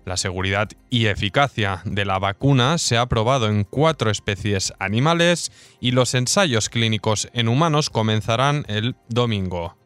La 0.06 0.18
seguridad 0.18 0.70
y 0.90 1.06
eficacia 1.06 1.82
de 1.86 2.04
la 2.04 2.18
vacuna 2.18 2.80
se 2.80 2.98
ha 2.98 3.06
probado 3.06 3.48
en 3.48 3.64
cuatro 3.64 4.10
especies 4.10 4.74
animales 4.80 5.52
y 5.80 5.92
los 5.92 6.16
ensayos 6.16 6.70
clínicos 6.70 7.30
en 7.34 7.48
humanos 7.48 7.92
comenzarán 7.92 8.66
el 8.70 8.96
domingo. 9.08 9.78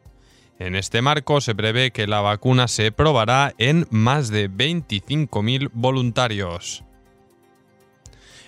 En 0.58 0.76
este 0.76 1.02
marco 1.02 1.40
se 1.42 1.54
prevé 1.54 1.90
que 1.90 2.06
la 2.06 2.20
vacuna 2.20 2.68
se 2.68 2.90
probará 2.92 3.54
en 3.58 3.86
más 3.90 4.30
de 4.30 4.48
25.000 4.48 5.70
voluntarios. 5.74 6.84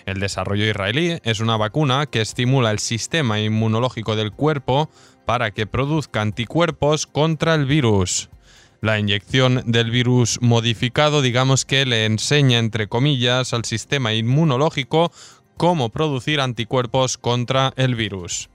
El 0.07 0.21
desarrollo 0.21 0.65
israelí 0.65 1.19
es 1.25 1.41
una 1.41 1.57
vacuna 1.57 2.07
que 2.07 2.21
estimula 2.21 2.71
el 2.71 2.79
sistema 2.79 3.41
inmunológico 3.41 4.15
del 4.15 4.31
cuerpo 4.31 4.89
para 5.27 5.51
que 5.51 5.67
produzca 5.67 6.23
anticuerpos 6.23 7.09
contra 7.09 7.55
el 7.57 7.67
virus. 7.67 8.31
La 8.81 9.01
inyección 9.01 9.63
del 9.67 9.91
virus 9.91 10.39
modificado, 10.41 11.23
digamos 11.23 11.65
que 11.65 11.85
le 11.87 12.05
enseña, 12.05 12.59
entre 12.61 12.87
comillas, 12.87 13.53
al 13.53 13.65
sistema 13.65 14.15
inmunológico 14.15 15.11
cómo 15.57 15.89
producir 15.89 16.41
anticuerpos 16.41 17.19
contra 17.19 17.73
el 17.77 17.97
virus. 17.97 18.49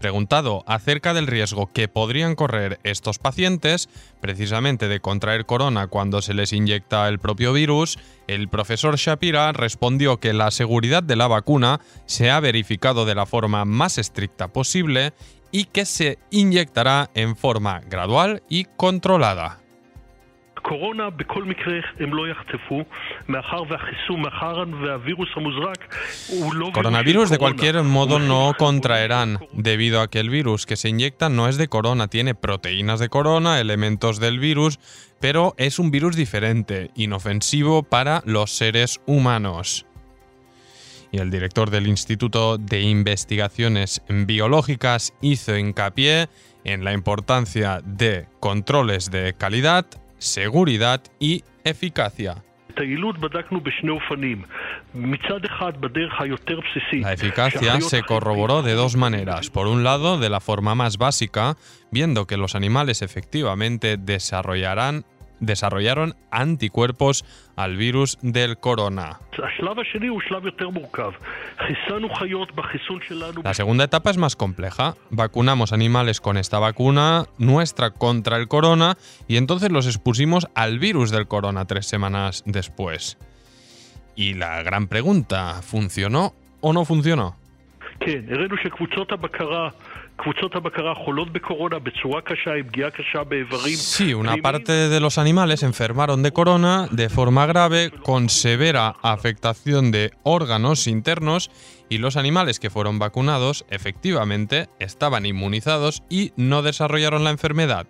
Preguntado 0.00 0.64
acerca 0.66 1.12
del 1.12 1.26
riesgo 1.26 1.70
que 1.70 1.86
podrían 1.86 2.34
correr 2.34 2.80
estos 2.84 3.18
pacientes, 3.18 3.90
precisamente 4.18 4.88
de 4.88 5.00
contraer 5.00 5.44
corona 5.44 5.88
cuando 5.88 6.22
se 6.22 6.32
les 6.32 6.54
inyecta 6.54 7.06
el 7.06 7.18
propio 7.18 7.52
virus, 7.52 7.98
el 8.26 8.48
profesor 8.48 8.96
Shapira 8.96 9.52
respondió 9.52 10.18
que 10.18 10.32
la 10.32 10.50
seguridad 10.52 11.02
de 11.02 11.16
la 11.16 11.28
vacuna 11.28 11.82
se 12.06 12.30
ha 12.30 12.40
verificado 12.40 13.04
de 13.04 13.14
la 13.14 13.26
forma 13.26 13.66
más 13.66 13.98
estricta 13.98 14.48
posible 14.48 15.12
y 15.52 15.64
que 15.64 15.84
se 15.84 16.18
inyectará 16.30 17.10
en 17.12 17.36
forma 17.36 17.80
gradual 17.80 18.42
y 18.48 18.64
controlada. 18.64 19.60
קורונה 20.69 21.09
בכל 21.09 21.43
מקרה 21.43 21.73
הם 21.99 22.13
לא 22.13 22.27
יחטפו, 22.27 22.83
מאחר 23.27 23.63
והחיסון, 23.69 24.21
מאחר 24.21 24.63
והווירוס 24.81 25.29
המוזרק 25.35 25.95
הוא 26.27 26.55
לא... 26.55 26.65
וירוס 26.65 26.75
של 26.75 26.81
Coronavirus 26.81 27.33
de 27.33 27.37
קורונה. 27.37 27.55
cualquier 27.55 27.75
modo 27.83 28.11
הוא 28.11 28.19
no 28.19 28.53
מכיל 28.53 28.59
contraerán, 28.59 29.37
חלבונים 29.37 29.61
debido 29.61 30.01
a 30.01 30.07
que 30.07 30.19
el 30.19 30.29
virus 30.29 30.65
que 30.65 30.75
se 30.75 30.89
inyecta 30.89 31.29
no 31.29 31.47
es 31.47 31.57
de 31.57 31.67
corona, 31.67 32.07
tiene 32.07 32.35
proteínas 32.35 32.99
de 32.99 33.09
corona, 33.09 33.59
elementos 33.59 34.19
del 34.19 34.39
virus, 34.39 34.79
pero 35.19 35.53
es 35.57 35.79
un 35.79 35.91
virus 35.91 36.15
diferente, 36.15 36.91
inofensivo 36.95 37.83
para 37.83 38.21
los 38.25 38.51
seres 38.51 39.01
humanos. 39.05 39.85
Y 41.11 41.19
el 41.19 41.29
director 41.31 41.69
del 41.69 41.87
Instituto 41.87 42.57
de 42.57 42.81
Investigaciones 42.81 44.01
Biológicas 44.09 45.13
hizo 45.21 45.55
hincapié 45.55 46.27
en 46.63 46.83
la 46.83 46.91
importancia 46.93 47.81
de 47.85 48.27
controles 48.39 49.11
de 49.11 49.33
calidad, 49.33 49.85
seguridad 50.20 51.02
y 51.18 51.42
eficacia. 51.64 52.44
La 57.00 57.12
eficacia 57.12 57.80
se 57.80 58.02
corroboró 58.02 58.62
de 58.62 58.74
dos 58.74 58.96
maneras. 58.96 59.50
Por 59.50 59.66
un 59.66 59.82
lado, 59.82 60.18
de 60.18 60.30
la 60.30 60.40
forma 60.40 60.74
más 60.74 60.96
básica, 60.96 61.56
viendo 61.90 62.26
que 62.26 62.36
los 62.36 62.54
animales 62.54 63.02
efectivamente 63.02 63.96
desarrollarán 63.96 65.04
desarrollaron 65.40 66.14
anticuerpos 66.30 67.24
al 67.56 67.76
virus 67.76 68.18
del 68.22 68.58
corona. 68.58 69.18
La 73.42 73.54
segunda 73.54 73.84
etapa 73.84 74.10
es 74.10 74.18
más 74.18 74.36
compleja. 74.36 74.94
Vacunamos 75.10 75.72
animales 75.72 76.20
con 76.20 76.36
esta 76.36 76.58
vacuna 76.58 77.26
nuestra 77.38 77.90
contra 77.90 78.36
el 78.36 78.48
corona 78.48 78.96
y 79.26 79.36
entonces 79.36 79.72
los 79.72 79.86
expusimos 79.86 80.48
al 80.54 80.78
virus 80.78 81.10
del 81.10 81.26
corona 81.26 81.66
tres 81.66 81.86
semanas 81.86 82.42
después. 82.46 83.18
Y 84.14 84.34
la 84.34 84.62
gran 84.62 84.88
pregunta, 84.88 85.62
¿funcionó 85.62 86.34
o 86.60 86.72
no 86.72 86.84
funcionó? 86.84 87.36
Sí, 93.80 94.12
una 94.12 94.36
parte 94.36 94.72
de 94.72 95.00
los 95.00 95.16
animales 95.16 95.62
enfermaron 95.62 96.22
de 96.22 96.32
corona 96.32 96.88
de 96.90 97.08
forma 97.08 97.46
grave 97.46 97.90
con 97.90 98.28
severa 98.28 98.96
afectación 99.02 99.90
de 99.90 100.12
órganos 100.22 100.86
internos 100.86 101.50
y 101.88 101.98
los 101.98 102.16
animales 102.16 102.60
que 102.60 102.70
fueron 102.70 102.98
vacunados 102.98 103.64
efectivamente 103.70 104.68
estaban 104.78 105.24
inmunizados 105.24 106.02
y 106.10 106.32
no 106.36 106.62
desarrollaron 106.62 107.24
la 107.24 107.30
enfermedad. 107.30 107.86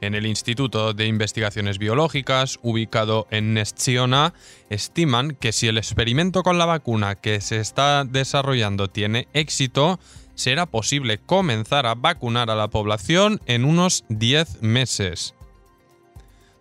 En 0.00 0.14
el 0.14 0.24
Instituto 0.24 0.94
de 0.94 1.06
Investigaciones 1.06 1.78
Biológicas, 1.78 2.58
ubicado 2.62 3.26
en 3.30 3.52
Nestiona, 3.52 4.32
estiman 4.70 5.36
que 5.38 5.52
si 5.52 5.68
el 5.68 5.76
experimento 5.76 6.42
con 6.42 6.56
la 6.56 6.64
vacuna 6.64 7.16
que 7.16 7.42
se 7.42 7.60
está 7.60 8.04
desarrollando 8.04 8.88
tiene 8.88 9.28
éxito, 9.34 10.00
será 10.40 10.64
posible 10.66 11.18
comenzar 11.18 11.86
a 11.86 11.94
vacunar 11.94 12.50
a 12.50 12.54
la 12.54 12.68
población 12.68 13.40
en 13.44 13.64
unos 13.64 14.04
10 14.08 14.62
meses. 14.62 15.34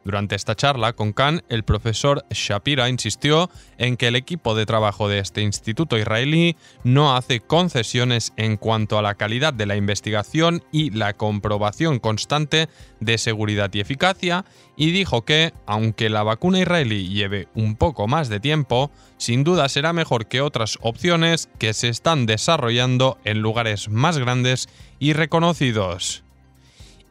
Durante 0.06 0.36
esta 0.36 0.56
charla 0.56 0.94
con 0.94 1.12
Khan, 1.12 1.44
el 1.50 1.64
profesor 1.64 2.24
Shapira 2.30 2.90
insistió 2.90 3.50
en 3.78 3.98
que 3.98 4.08
el 4.08 4.16
equipo 4.16 4.56
de 4.56 4.66
trabajo 4.66 5.10
de 5.10 5.20
este 5.20 5.42
instituto 5.42 5.98
israelí 5.98 6.56
no 6.84 7.16
hace 7.16 7.42
concesiones 7.42 8.32
en 8.38 8.56
cuanto 8.58 8.98
a 8.98 9.02
la 9.02 9.16
calidad 9.16 9.54
de 9.54 9.66
la 9.66 9.76
investigación 9.76 10.64
y 10.72 10.92
la 10.92 11.14
comprobación 11.14 12.00
constante 12.00 12.70
de 13.02 13.18
seguridad 13.18 13.70
y 13.74 13.82
eficacia, 13.82 14.46
y 14.78 14.92
dijo 14.92 15.26
que, 15.26 15.54
aunque 15.66 16.10
la 16.10 16.24
vacuna 16.24 16.60
israelí 16.60 17.10
lleve 17.10 17.50
un 17.54 17.76
poco 17.76 18.08
más 18.08 18.30
de 18.30 18.40
tiempo, 18.40 18.92
sin 19.18 19.44
duda 19.44 19.68
será 19.68 19.92
mejor 19.92 20.28
que 20.28 20.40
otras 20.40 20.78
opciones 20.82 21.50
que 21.60 21.74
se 21.74 21.90
están 21.90 22.26
desarrollando 22.26 23.18
en 23.26 23.42
lugares 23.42 23.90
más 23.90 24.18
grandes 24.18 24.70
y 24.98 25.12
reconocidos. 25.12 26.24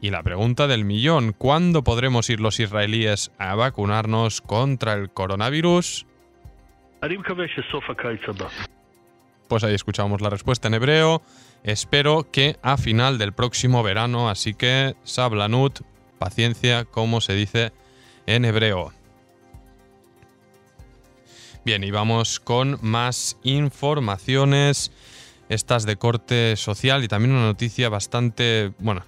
Y 0.01 0.11
la 0.11 0.23
pregunta 0.23 0.67
del 0.67 0.85
millón, 0.85 1.33
¿cuándo 1.33 1.83
podremos 1.83 2.29
ir 2.29 2.39
los 2.39 2.59
israelíes 2.61 3.31
a 3.37 3.55
vacunarnos 3.55 4.39
contra 4.39 4.93
el 4.93 5.09
coronavirus? 5.09 6.05
Pues 9.49 9.63
ahí 9.63 9.73
escuchamos 9.73 10.21
la 10.21 10.29
respuesta 10.29 10.69
en 10.69 10.75
hebreo. 10.75 11.21
Espero 11.63 12.31
que 12.31 12.55
a 12.61 12.77
final 12.77 13.17
del 13.17 13.33
próximo 13.33 13.83
verano, 13.83 14.29
así 14.29 14.53
que 14.53 14.95
sablanut, 15.03 15.81
paciencia, 16.17 16.85
como 16.85 17.19
se 17.19 17.33
dice 17.33 17.73
en 18.25 18.45
hebreo. 18.45 18.93
Bien, 21.65 21.83
y 21.83 21.91
vamos 21.91 22.39
con 22.39 22.79
más 22.81 23.37
informaciones, 23.43 24.93
estas 25.49 25.85
de 25.85 25.97
corte 25.97 26.55
social 26.55 27.03
y 27.03 27.09
también 27.09 27.33
una 27.33 27.45
noticia 27.45 27.89
bastante, 27.89 28.71
bueno, 28.79 29.03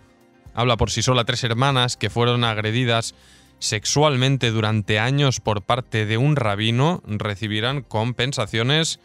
habla 0.53 0.77
por 0.77 0.91
sí 0.91 1.01
sola, 1.01 1.25
tres 1.25 1.43
hermanas 1.43 1.97
que 1.97 2.09
fueron 2.09 2.43
agredidas 2.43 3.15
sexualmente 3.59 4.51
durante 4.51 4.99
años 4.99 5.39
por 5.39 5.61
parte 5.61 6.05
de 6.05 6.17
un 6.17 6.35
rabino 6.35 7.03
recibirán 7.05 7.83
compensaciones 7.83 8.99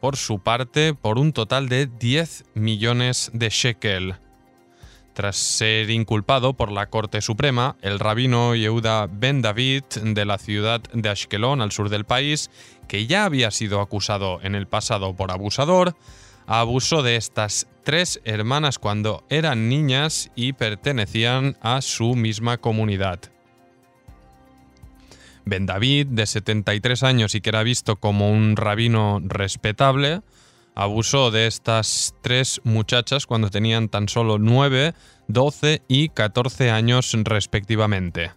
por 0.00 0.16
su 0.16 0.38
parte 0.38 0.94
por 0.94 1.18
un 1.18 1.32
total 1.32 1.68
de 1.68 1.86
10 1.86 2.44
millones 2.54 3.30
de 3.34 3.48
shekel. 3.48 4.14
Tras 5.14 5.36
ser 5.36 5.90
inculpado 5.90 6.52
por 6.52 6.70
la 6.70 6.86
Corte 6.86 7.20
Suprema, 7.20 7.74
el 7.82 7.98
rabino 7.98 8.54
Yehuda 8.54 9.08
Ben 9.10 9.42
David 9.42 9.82
de 10.00 10.24
la 10.24 10.38
ciudad 10.38 10.80
de 10.92 11.08
Ashkelon, 11.08 11.60
al 11.60 11.72
sur 11.72 11.88
del 11.88 12.04
país, 12.04 12.50
que 12.86 13.08
ya 13.08 13.24
había 13.24 13.50
sido 13.50 13.80
acusado 13.80 14.38
en 14.42 14.54
el 14.54 14.68
pasado 14.68 15.16
por 15.16 15.32
abusador, 15.32 15.96
abusó 16.46 17.02
de 17.02 17.16
estas 17.16 17.66
tres 17.88 18.20
hermanas 18.24 18.78
cuando 18.78 19.24
eran 19.30 19.70
niñas 19.70 20.30
y 20.34 20.52
pertenecían 20.52 21.56
a 21.62 21.80
su 21.80 22.16
misma 22.16 22.58
comunidad. 22.58 23.18
Ben 25.46 25.64
David, 25.64 26.08
de 26.08 26.26
73 26.26 27.02
años 27.02 27.34
y 27.34 27.40
que 27.40 27.48
era 27.48 27.62
visto 27.62 27.96
como 27.96 28.30
un 28.30 28.56
rabino 28.56 29.22
respetable, 29.24 30.20
abusó 30.74 31.30
de 31.30 31.46
estas 31.46 32.14
tres 32.20 32.60
muchachas 32.62 33.24
cuando 33.24 33.48
tenían 33.48 33.88
tan 33.88 34.10
solo 34.10 34.36
9, 34.38 34.92
12 35.28 35.80
y 35.88 36.10
14 36.10 36.70
años 36.70 37.14
respectivamente. 37.14 38.32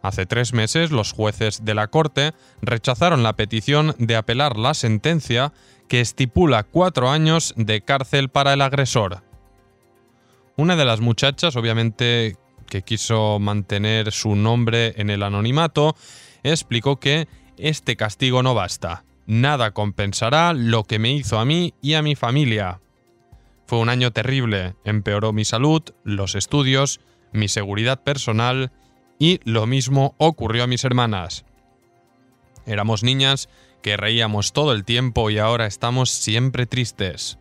Hace 0.00 0.26
tres 0.26 0.52
meses 0.52 0.92
los 0.92 1.10
jueces 1.10 1.64
de 1.64 1.74
la 1.74 1.88
Corte 1.88 2.34
rechazaron 2.62 3.24
la 3.24 3.32
petición 3.32 3.96
de 3.98 4.14
apelar 4.14 4.56
la 4.56 4.74
sentencia 4.74 5.52
que 5.88 6.00
estipula 6.00 6.62
cuatro 6.62 7.10
años 7.10 7.54
de 7.56 7.80
cárcel 7.80 8.28
para 8.28 8.52
el 8.52 8.60
agresor. 8.60 9.22
Una 10.56 10.76
de 10.76 10.84
las 10.84 11.00
muchachas, 11.00 11.56
obviamente 11.56 12.36
que 12.68 12.82
quiso 12.82 13.38
mantener 13.38 14.12
su 14.12 14.36
nombre 14.36 14.94
en 14.96 15.10
el 15.10 15.22
anonimato, 15.22 15.96
explicó 16.42 17.00
que 17.00 17.28
este 17.56 17.96
castigo 17.96 18.42
no 18.42 18.54
basta. 18.54 19.04
Nada 19.26 19.72
compensará 19.72 20.52
lo 20.52 20.84
que 20.84 20.98
me 20.98 21.12
hizo 21.12 21.38
a 21.38 21.44
mí 21.44 21.74
y 21.80 21.94
a 21.94 22.02
mi 22.02 22.14
familia. 22.14 22.80
Fue 23.66 23.78
un 23.78 23.88
año 23.88 24.12
terrible, 24.12 24.74
empeoró 24.84 25.32
mi 25.32 25.44
salud, 25.44 25.82
los 26.04 26.34
estudios, 26.34 27.00
mi 27.32 27.48
seguridad 27.48 28.02
personal 28.02 28.72
y 29.18 29.40
lo 29.44 29.66
mismo 29.66 30.14
ocurrió 30.18 30.64
a 30.64 30.66
mis 30.66 30.84
hermanas. 30.84 31.44
Éramos 32.66 33.02
niñas 33.02 33.48
que 33.82 33.96
reíamos 33.96 34.52
todo 34.52 34.72
el 34.72 34.84
tiempo 34.84 35.30
y 35.30 35.38
ahora 35.38 35.66
estamos 35.66 36.10
siempre 36.10 36.66
tristes. 36.66 37.38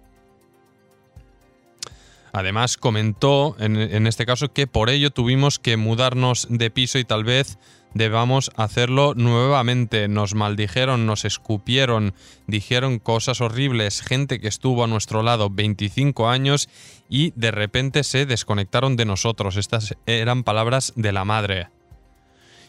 Además 2.34 2.78
comentó 2.78 3.56
en, 3.60 3.78
en, 3.78 4.06
este 4.06 4.26
caso 4.26 4.54
que 4.54 4.68
por 4.68 4.90
ello 4.90 5.10
tuvimos 5.10 5.58
que 5.58 5.76
mudarnos 5.76 6.48
de 6.50 6.70
piso 6.70 7.00
y 7.00 7.06
tal 7.06 7.24
vez 7.24 7.58
debamos 7.94 8.52
hacerlo 8.56 9.14
nuevamente. 9.16 10.08
Nos 10.08 10.36
maldijeron, 10.36 11.06
nos 11.06 11.26
escupieron, 11.26 12.14
dijeron 12.46 13.00
cosas 13.00 13.42
horribles, 13.42 14.02
gente 14.02 14.40
que 14.40 14.48
estuvo 14.48 14.84
a 14.84 14.88
nuestro 14.88 15.24
lado 15.24 15.50
25 15.50 16.30
años 16.30 16.70
y 17.10 17.32
de 17.36 17.52
repente 17.52 18.04
se 18.04 18.26
desconectaron 18.26 18.98
de 18.98 19.06
nosotros. 19.06 19.58
Estas 19.58 19.96
eran 20.06 20.44
palabras 20.44 20.94
de 20.96 21.12
la 21.12 21.26
madre 21.26 21.70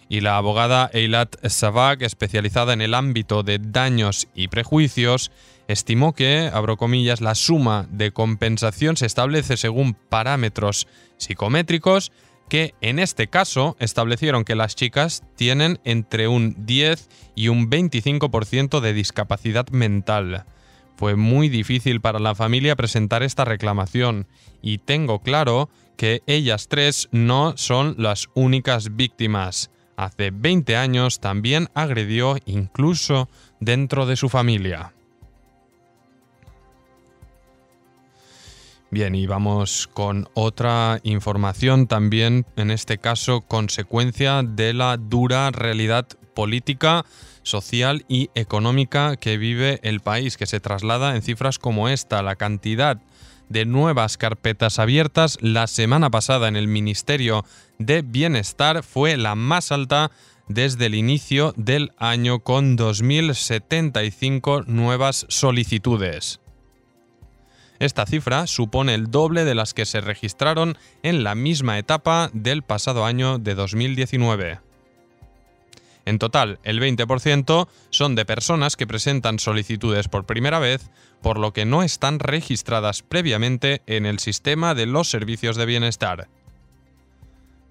y 0.09 0.21
la 0.21 0.37
abogada 0.37 0.90
Eilat 0.92 1.37
Savak, 1.49 2.03
especializada 2.03 2.73
en 2.73 2.81
el 2.81 2.94
ámbito 2.94 3.42
de 3.42 3.59
daños 3.59 4.29
y 4.35 4.49
prejuicios, 4.49 5.31
estimó 5.68 6.14
que, 6.14 6.51
abro 6.53 6.77
comillas, 6.77 7.21
la 7.21 7.35
suma 7.35 7.87
de 7.90 8.11
compensación 8.11 8.97
se 8.97 9.07
establece 9.07 9.57
según 9.57 9.94
parámetros 9.94 10.88
psicométricos 11.18 12.11
que 12.49 12.75
en 12.81 12.99
este 12.99 13.29
caso 13.29 13.77
establecieron 13.79 14.44
que 14.44 14.55
las 14.55 14.75
chicas 14.75 15.23
tienen 15.37 15.81
entre 15.85 16.29
un 16.29 16.55
10 16.64 17.09
y 17.35 17.49
un 17.49 17.68
25% 17.68 18.81
de 18.81 18.94
discapacidad 18.94 19.68
mental. 19.68 20.47
Fue 20.97 21.14
muy 21.14 21.51
difícil 21.51 22.01
para 22.01 22.18
la 22.18 22.35
familia 22.35 22.75
presentar 22.75 23.23
esta 23.23 23.44
reclamación 23.44 24.27
y 24.62 24.79
tengo 24.79 25.21
claro 25.21 25.68
que 25.97 26.23
ellas 26.27 26.68
tres 26.68 27.09
no 27.12 27.57
son 27.57 27.94
las 27.99 28.29
únicas 28.35 28.97
víctimas 28.97 29.71
hace 29.99 30.31
20 30.31 30.77
años 30.77 31.19
también 31.19 31.69
agredió 31.75 32.37
incluso 32.47 33.29
dentro 33.61 34.07
de 34.07 34.17
su 34.17 34.29
familia. 34.29 34.95
Bien, 38.91 39.15
y 39.15 39.27
vamos 39.27 39.91
con 39.93 40.29
otra 40.33 41.01
información 41.03 41.89
también, 41.89 42.47
en 42.57 42.71
este 42.71 42.97
caso, 42.97 43.43
consecuencia 43.43 44.43
de 44.43 44.73
la 44.73 44.97
dura 44.97 45.51
realidad 45.51 46.07
política, 46.33 47.05
social 47.43 48.05
y 48.09 48.31
económica 48.35 49.17
que 49.17 49.37
vive 49.37 49.81
el 49.83 50.01
país, 50.01 50.37
que 50.37 50.47
se 50.47 50.61
traslada 50.61 51.17
en 51.17 51.23
cifras 51.23 51.59
como 51.59 51.89
esta, 51.89 52.23
la 52.23 52.37
cantidad 52.37 52.99
de 53.49 53.65
nuevas 53.65 54.17
carpetas 54.17 54.79
abiertas 54.79 55.39
la 55.41 55.67
semana 55.67 56.11
pasada 56.11 56.49
en 56.49 56.57
el 56.57 56.69
Ministerio 56.69 57.45
de 57.79 58.03
Bienestar 58.03 58.83
fue 58.83 59.17
la 59.17 59.35
más 59.35 59.73
alta 59.73 60.11
desde 60.49 60.87
el 60.87 60.95
inicio 60.95 61.53
del 61.57 61.93
año 61.99 62.41
con 62.41 62.77
2.075 62.77 64.67
nuevas 64.67 65.27
solicitudes. 65.29 66.41
Esta 67.79 68.07
cifra 68.07 68.47
supone 68.47 68.95
el 68.95 69.11
doble 69.11 69.45
de 69.45 69.55
las 69.55 69.73
que 69.73 69.87
se 69.87 70.01
registraron 70.01 70.77
en 71.03 71.23
la 71.23 71.35
misma 71.35 71.79
etapa 71.79 72.31
del 72.33 72.63
pasado 72.63 73.05
año 73.05 73.39
de 73.39 73.55
2019. 73.55 74.67
En 76.09 76.18
total, 76.18 76.59
el 76.62 76.81
20% 76.81 77.68
son 77.90 78.14
de 78.14 78.25
personas 78.25 78.77
que 78.77 78.87
presentan 78.87 79.38
solicitudes 79.38 80.09
por 80.09 80.25
primera 80.25 80.59
vez, 80.59 80.90
por 81.21 81.38
lo 81.38 81.53
que 81.53 81.66
no 81.66 81.83
están 81.83 82.18
registradas 82.18 83.03
previamente 83.03 83.83
en 83.85 84.07
el 84.07 84.18
sistema 84.18 84.75
de 84.75 84.87
los 84.87 85.11
servicios 85.11 85.57
de 85.57 85.66
bienestar. 85.66 86.29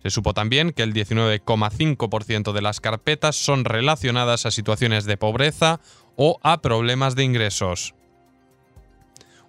Se 0.03 0.11
supo 0.11 0.35
también 0.35 0.71
que 0.71 0.83
el 0.83 0.93
19,5% 0.93 2.53
de 2.53 2.61
las 2.61 2.79
carpetas 2.79 3.35
son 3.35 3.65
relacionadas 3.65 4.45
a 4.45 4.51
situaciones 4.51 5.05
de 5.05 5.17
pobreza 5.17 5.79
o 6.15 6.39
a 6.43 6.61
problemas 6.61 7.15
de 7.15 7.23
ingresos. 7.23 7.95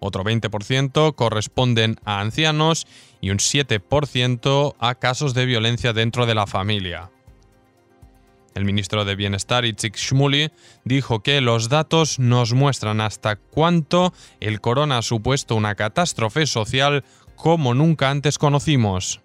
Otro 0.01 0.24
20% 0.24 1.14
corresponden 1.14 1.96
a 2.07 2.20
ancianos 2.20 2.87
y 3.20 3.33
un 3.33 3.37
7% 3.37 4.77
a 4.79 4.94
casos 4.94 5.35
de 5.35 5.44
violencia 5.44 5.92
dentro 5.92 6.24
de 6.24 6.35
la 6.35 6.46
familia. 6.46 7.11
El 8.59 8.64
ministro 8.64 9.05
de 9.05 9.14
Bienestar, 9.14 9.64
Itzik 9.64 9.94
Shmuli, 9.97 10.51
dijo 10.83 11.23
que 11.23 11.40
los 11.40 11.68
datos 11.68 12.18
nos 12.18 12.55
muestran 12.55 13.01
hasta 13.01 13.37
cuánto 13.37 14.12
el 14.40 14.61
corona 14.61 14.99
ha 14.99 15.03
supuesto 15.03 15.55
una 15.55 15.77
catástrofe 15.77 16.44
social 16.44 17.05
como 17.37 17.73
nunca 17.73 18.11
antes 18.11 18.37
conocimos. 18.37 19.21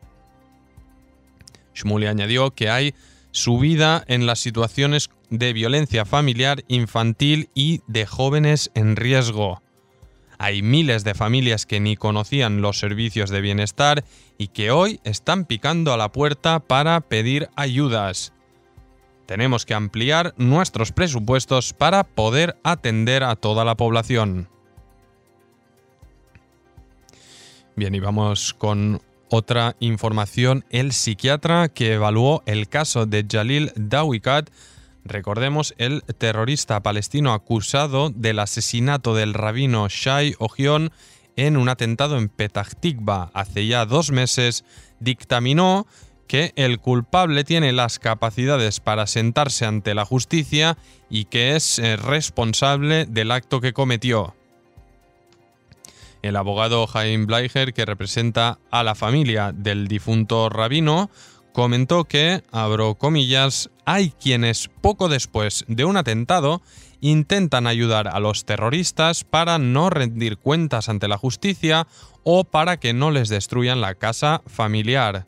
Shmuli 1.73 2.05
añadió 2.05 2.51
que 2.51 2.69
hay 2.69 2.93
subida 3.31 4.03
en 4.07 4.27
las 4.27 4.37
situaciones 4.37 5.09
de 5.31 5.51
violencia 5.51 6.05
familiar, 6.05 6.63
infantil 6.67 7.49
y 7.55 7.81
de 7.87 8.05
jóvenes 8.05 8.69
en 8.75 8.95
riesgo. 8.95 9.63
Hay 10.37 10.61
miles 10.61 11.03
de 11.03 11.15
familias 11.15 11.65
que 11.65 11.79
ni 11.79 11.95
conocían 11.95 12.61
los 12.61 12.77
servicios 12.77 13.31
de 13.31 13.41
bienestar 13.41 14.05
y 14.37 14.49
que 14.49 14.69
hoy 14.69 14.99
están 15.03 15.45
picando 15.45 15.91
a 15.91 15.97
la 15.97 16.11
puerta 16.11 16.59
para 16.59 17.01
pedir 17.01 17.49
ayudas. 17.55 18.31
Tenemos 19.25 19.65
que 19.65 19.73
ampliar 19.73 20.33
nuestros 20.37 20.91
presupuestos 20.91 21.73
para 21.73 22.03
poder 22.03 22.57
atender 22.63 23.23
a 23.23 23.35
toda 23.35 23.63
la 23.63 23.75
población. 23.75 24.49
Bien, 27.75 27.95
y 27.95 27.99
vamos 27.99 28.53
con 28.53 29.01
otra 29.29 29.75
información. 29.79 30.63
El 30.69 30.91
psiquiatra 30.91 31.69
que 31.69 31.93
evaluó 31.93 32.43
el 32.45 32.67
caso 32.69 33.05
de 33.07 33.25
Jalil 33.27 33.71
Dawikat, 33.75 34.49
recordemos, 35.03 35.73
el 35.79 36.03
terrorista 36.03 36.83
palestino 36.83 37.33
acusado 37.33 38.11
del 38.11 38.39
asesinato 38.39 39.15
del 39.15 39.33
rabino 39.33 39.87
Shai 39.89 40.35
Ogion 40.37 40.91
en 41.35 41.57
un 41.57 41.67
atentado 41.67 42.17
en 42.17 42.29
Petah 42.29 42.63
Tikva 42.63 43.31
hace 43.33 43.65
ya 43.65 43.85
dos 43.85 44.11
meses, 44.11 44.65
dictaminó 44.99 45.87
que 46.27 46.53
el 46.55 46.79
culpable 46.79 47.43
tiene 47.43 47.71
las 47.71 47.99
capacidades 47.99 48.79
para 48.79 49.07
sentarse 49.07 49.65
ante 49.65 49.93
la 49.93 50.05
justicia 50.05 50.77
y 51.09 51.25
que 51.25 51.55
es 51.55 51.79
eh, 51.79 51.95
responsable 51.95 53.05
del 53.05 53.31
acto 53.31 53.61
que 53.61 53.73
cometió. 53.73 54.35
El 56.21 56.37
abogado 56.37 56.87
Jaime 56.87 57.25
Bleicher, 57.25 57.73
que 57.73 57.85
representa 57.85 58.57
a 58.71 58.83
la 58.83 58.95
familia 58.95 59.51
del 59.51 59.87
difunto 59.87 60.49
rabino, 60.49 61.11
comentó 61.51 62.05
que, 62.05 62.43
abro 62.51 62.95
comillas, 62.95 63.69
hay 63.85 64.11
quienes 64.11 64.69
poco 64.81 65.09
después 65.09 65.65
de 65.67 65.83
un 65.85 65.97
atentado 65.97 66.61
intentan 67.01 67.67
ayudar 67.67 68.07
a 68.07 68.21
los 68.21 68.45
terroristas 68.45 69.25
para 69.25 69.57
no 69.57 69.89
rendir 69.89 70.37
cuentas 70.37 70.87
ante 70.87 71.09
la 71.09 71.17
justicia 71.17 71.87
o 72.23 72.45
para 72.45 72.77
que 72.77 72.93
no 72.93 73.11
les 73.11 73.27
destruyan 73.27 73.81
la 73.81 73.95
casa 73.95 74.41
familiar 74.47 75.27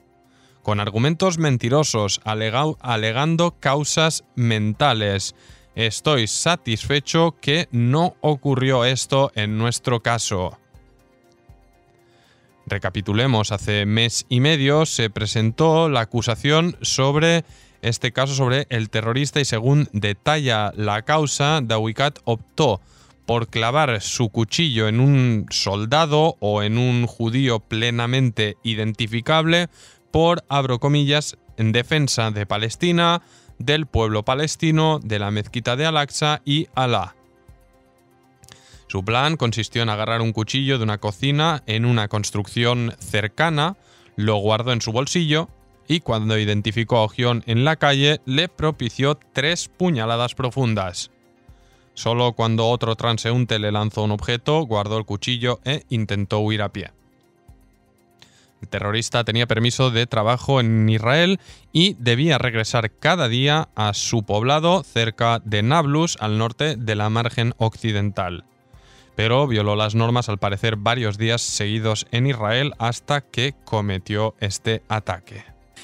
con 0.66 0.80
argumentos 0.80 1.38
mentirosos, 1.38 2.22
alegando 2.24 3.52
causas 3.60 4.24
mentales. 4.34 5.36
Estoy 5.76 6.26
satisfecho 6.26 7.36
que 7.40 7.68
no 7.72 8.16
ocurrió 8.22 8.84
esto 8.84 9.32
en 9.36 9.60
nuestro 9.60 10.00
caso. 10.00 10.58
Recapitulemos, 12.66 13.52
hace 13.52 13.86
mes 13.86 14.26
y 14.28 14.40
medio 14.40 14.88
se 14.88 15.12
presentó 15.12 15.88
la 15.88 16.00
acusación 16.00 16.78
sobre 16.82 17.46
este 17.84 18.12
caso 18.12 18.34
sobre 18.34 18.66
el 18.70 18.90
terrorista 18.90 19.40
y 19.40 19.46
según 19.46 19.88
detalla 19.94 20.72
la 20.76 21.04
causa, 21.04 21.60
Dawikat 21.62 22.18
optó 22.24 22.82
por 23.28 23.50
clavar 23.50 24.02
su 24.02 24.30
cuchillo 24.30 24.88
en 24.88 25.00
un 25.00 25.46
soldado 25.50 26.38
o 26.40 26.64
en 26.64 26.80
un 26.80 27.06
judío 27.06 27.60
plenamente 27.60 28.58
identificable 28.64 29.70
por, 30.16 30.46
abro 30.48 30.80
comillas, 30.80 31.36
en 31.58 31.74
defensa 31.74 32.32
de 32.32 32.46
Palestina, 32.46 33.22
del 33.60 33.86
pueblo 33.86 34.24
palestino, 34.24 35.02
de 35.04 35.20
la 35.20 35.30
mezquita 35.30 35.76
de 35.76 35.86
Al-Aqsa 35.86 36.42
y 36.46 36.70
Alá. 36.74 37.18
Su 38.88 39.04
plan 39.04 39.36
consistió 39.36 39.82
en 39.82 39.90
agarrar 39.90 40.22
un 40.22 40.32
cuchillo 40.32 40.78
de 40.78 40.86
una 40.86 41.00
cocina 41.00 41.64
en 41.66 41.84
una 41.84 42.08
construcción 42.08 42.96
cercana, 42.98 43.76
lo 44.16 44.38
guardó 44.38 44.72
en 44.72 44.80
su 44.80 44.94
bolsillo 44.94 45.50
y 45.86 46.00
cuando 46.00 46.40
identificó 46.40 46.96
a 46.96 47.04
Ogión 47.04 47.44
en 47.46 47.66
la 47.66 47.76
calle 47.76 48.22
le 48.24 48.48
propició 48.48 49.20
tres 49.34 49.68
puñaladas 49.68 50.34
profundas. 50.34 51.12
Solo 51.94 52.32
cuando 52.32 52.70
otro 52.70 52.96
transeúnte 52.96 53.60
le 53.60 53.74
lanzó 53.74 54.04
un 54.04 54.12
objeto, 54.12 54.62
guardó 54.62 54.98
el 54.98 55.04
cuchillo 55.04 55.60
e 55.66 55.84
intentó 55.90 56.40
huir 56.40 56.62
a 56.62 56.70
pie. 56.70 56.94
El 58.66 58.70
terrorista 58.70 59.24
tenía 59.24 59.46
permiso 59.46 59.92
de 59.92 60.08
trabajo 60.08 60.60
en 60.60 60.90
Israel 60.90 61.40
y 61.72 61.96
debía 62.00 62.40
regresar 62.40 62.90
cada 62.90 63.28
día 63.28 63.70
a 63.76 63.94
su 63.94 64.24
poblado 64.24 64.82
cerca 64.82 65.40
de 65.46 65.62
Nablus, 65.62 66.18
al 66.20 66.40
norte 66.40 66.76
de 66.76 66.96
la 66.96 67.12
margen 67.12 67.54
occidental. 67.60 68.44
Pero 69.16 69.46
violó 69.46 69.76
las 69.76 69.94
normas 69.94 70.30
al 70.30 70.40
parecer 70.40 70.78
varios 70.78 71.20
días 71.20 71.44
seguidos 71.44 72.08
en 72.10 72.26
Israel 72.26 72.74
hasta 72.80 73.22
que 73.22 73.54
cometió 73.66 74.34
este 74.40 74.82
ataque. 74.90 75.44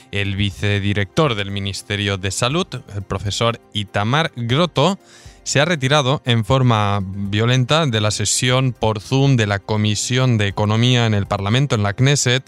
El 0.10 0.36
vicedirector 0.36 1.36
del 1.36 1.52
Ministerio 1.52 2.18
de 2.18 2.32
Salud, 2.32 2.66
el 2.96 3.04
profesor 3.04 3.62
Itamar 3.74 4.32
Grotto, 4.36 4.98
se 5.44 5.60
ha 5.60 5.66
retirado 5.66 6.22
en 6.26 6.46
forma 6.46 7.02
violenta 7.04 7.86
de 7.86 8.02
la 8.02 8.12
sesión 8.12 8.74
por 8.74 9.00
Zoom 9.00 9.36
de 9.36 9.48
la 9.48 9.60
Comisión 9.60 10.38
de 10.38 10.48
Economía 10.48 11.06
en 11.06 11.14
el 11.14 11.26
Parlamento, 11.26 11.76
en 11.76 11.84
la 11.84 11.94
Knesset, 11.94 12.44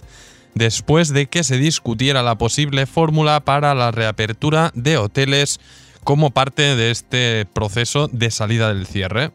después 0.55 1.09
de 1.09 1.27
que 1.27 1.43
se 1.43 1.57
discutiera 1.57 2.23
la 2.23 2.37
posible 2.37 2.85
fórmula 2.85 3.39
para 3.39 3.73
la 3.73 3.91
reapertura 3.91 4.71
de 4.75 4.97
hoteles 4.97 5.59
como 6.03 6.31
parte 6.31 6.75
de 6.75 6.91
este 6.91 7.45
proceso 7.45 8.07
de 8.11 8.29
salida 8.29 8.73
del 8.73 8.85
cierre. 8.85 9.31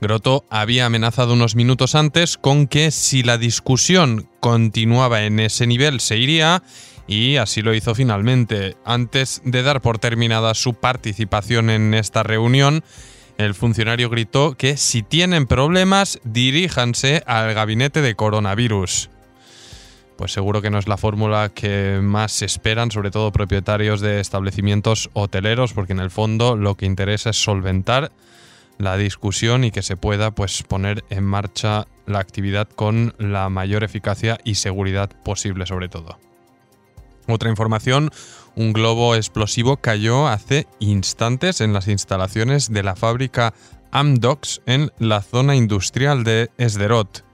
Grotto 0.00 0.44
había 0.48 0.86
amenazado 0.86 1.32
unos 1.32 1.56
minutos 1.56 1.94
antes 1.94 2.38
con 2.38 2.68
que 2.68 2.90
si 2.90 3.22
la 3.22 3.36
discusión 3.36 4.28
continuaba 4.38 5.22
en 5.24 5.40
ese 5.40 5.66
nivel 5.66 6.00
se 6.00 6.18
iría 6.18 6.62
y 7.08 7.38
así 7.38 7.62
lo 7.62 7.74
hizo 7.74 7.94
finalmente. 7.94 8.76
Antes 8.84 9.40
de 9.44 9.62
dar 9.62 9.80
por 9.80 9.98
terminada 9.98 10.54
su 10.54 10.74
participación 10.74 11.70
en 11.70 11.94
esta 11.94 12.22
reunión, 12.22 12.84
el 13.38 13.54
funcionario 13.54 14.10
gritó 14.10 14.54
que 14.56 14.76
si 14.76 15.02
tienen 15.02 15.46
problemas, 15.46 16.20
diríjanse 16.22 17.22
al 17.26 17.54
gabinete 17.54 18.02
de 18.02 18.14
coronavirus. 18.14 19.10
Pues 20.16 20.32
seguro 20.32 20.60
que 20.60 20.70
no 20.70 20.78
es 20.78 20.88
la 20.88 20.96
fórmula 20.96 21.48
que 21.48 22.00
más 22.02 22.42
esperan, 22.42 22.90
sobre 22.90 23.10
todo 23.10 23.32
propietarios 23.32 24.00
de 24.00 24.20
establecimientos 24.20 25.10
hoteleros, 25.12 25.72
porque 25.72 25.92
en 25.92 26.00
el 26.00 26.10
fondo 26.10 26.56
lo 26.56 26.74
que 26.74 26.86
interesa 26.86 27.30
es 27.30 27.36
solventar 27.36 28.10
la 28.78 28.96
discusión 28.96 29.64
y 29.64 29.70
que 29.70 29.82
se 29.82 29.96
pueda 29.96 30.32
pues 30.32 30.62
poner 30.64 31.04
en 31.08 31.24
marcha 31.24 31.86
la 32.06 32.18
actividad 32.18 32.68
con 32.68 33.14
la 33.18 33.48
mayor 33.48 33.84
eficacia 33.84 34.38
y 34.44 34.56
seguridad 34.56 35.10
posible 35.22 35.66
sobre 35.66 35.88
todo. 35.88 36.18
Otra 37.28 37.50
información, 37.50 38.10
un 38.56 38.72
globo 38.72 39.14
explosivo 39.14 39.76
cayó 39.76 40.26
hace 40.26 40.66
instantes 40.80 41.60
en 41.60 41.74
las 41.74 41.86
instalaciones 41.86 42.72
de 42.72 42.82
la 42.82 42.96
fábrica 42.96 43.52
Amdocs 43.92 44.62
en 44.64 44.90
la 44.98 45.20
zona 45.20 45.54
industrial 45.54 46.24
de 46.24 46.50
Esderot. 46.56 47.24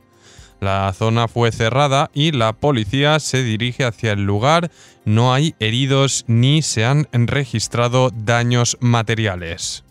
La 0.60 0.92
zona 0.92 1.28
fue 1.28 1.52
cerrada 1.52 2.10
y 2.12 2.32
la 2.32 2.54
policía 2.54 3.20
se 3.20 3.44
dirige 3.44 3.84
hacia 3.84 4.12
el 4.12 4.24
lugar. 4.24 4.70
No 5.04 5.32
hay 5.32 5.54
heridos 5.60 6.24
ni 6.26 6.62
se 6.62 6.84
han 6.84 7.06
registrado 7.12 8.10
daños 8.10 8.76
materiales. 8.80 9.83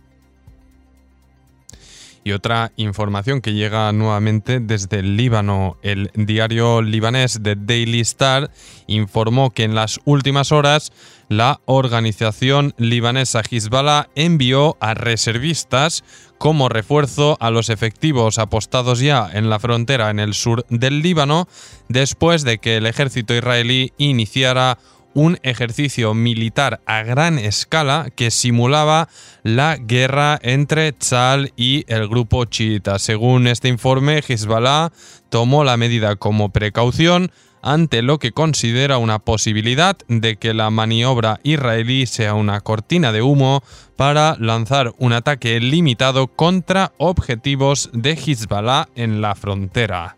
Y 2.24 2.32
otra 2.32 2.72
información 2.78 3.42
que 3.42 3.54
llega 3.54 3.92
nuevamente 3.92 4.60
desde 4.60 5.00
el 5.00 5.18
Líbano. 5.18 5.78
El 5.82 6.10
diario 6.16 6.82
libanés 6.82 7.40
The 7.42 7.56
Daily 7.58 8.00
Star 8.00 8.50
informó 8.88 9.52
que 9.52 9.64
en 9.64 9.76
las 9.76 10.00
últimas 10.06 10.52
horas 10.52 10.94
la 11.28 11.60
organización 11.66 12.74
libanesa 12.78 13.42
Hezbollah 13.50 14.10
envió 14.16 14.78
a 14.80 14.94
reservistas 14.94 16.04
como 16.38 16.70
refuerzo 16.70 17.38
a 17.40 17.50
los 17.52 17.70
efectivos 17.70 18.38
apostados 18.38 19.00
ya 19.00 19.30
en 19.34 19.50
la 19.50 19.60
frontera 19.60 20.10
en 20.10 20.20
el 20.20 20.34
sur 20.34 20.66
del 20.70 21.02
Líbano 21.02 21.48
después 21.90 22.44
de 22.44 22.58
que 22.58 22.78
el 22.78 22.86
ejército 22.86 23.34
israelí 23.34 23.94
iniciara 23.98 24.78
un 25.14 25.38
ejercicio 25.44 26.14
militar 26.14 26.82
a 26.86 27.04
gran 27.04 27.40
escala 27.40 28.10
que 28.16 28.32
simulaba 28.32 29.10
la 29.44 29.78
guerra 29.78 30.40
entre 30.42 30.92
Tzal 30.92 31.54
y 31.56 31.86
el 31.88 32.08
grupo 32.08 32.46
chiita. 32.46 33.00
Según 33.00 33.48
este 33.48 33.68
informe, 33.68 34.22
Hezbollah 34.28 34.92
tomó 35.30 35.64
la 35.64 35.78
medida 35.78 36.16
como 36.16 36.50
precaución 36.50 37.32
ante 37.64 38.02
lo 38.02 38.20
que 38.20 38.34
considera 38.34 38.98
una 38.98 39.20
posibilidad 39.20 39.98
de 40.10 40.36
que 40.36 40.54
la 40.54 40.70
maniobra 40.70 41.40
israelí 41.44 42.06
sea 42.06 42.34
una 42.34 42.60
cortina 42.60 43.12
de 43.12 43.22
humo 43.22 43.64
para 43.96 44.36
lanzar 44.40 44.94
un 44.98 45.14
ataque 45.14 45.60
limitado 45.60 46.28
contra 46.28 46.92
objetivos 46.98 47.90
de 47.94 48.12
Hezbollah 48.12 48.90
en 48.96 49.22
la 49.22 49.34
frontera. 49.34 50.18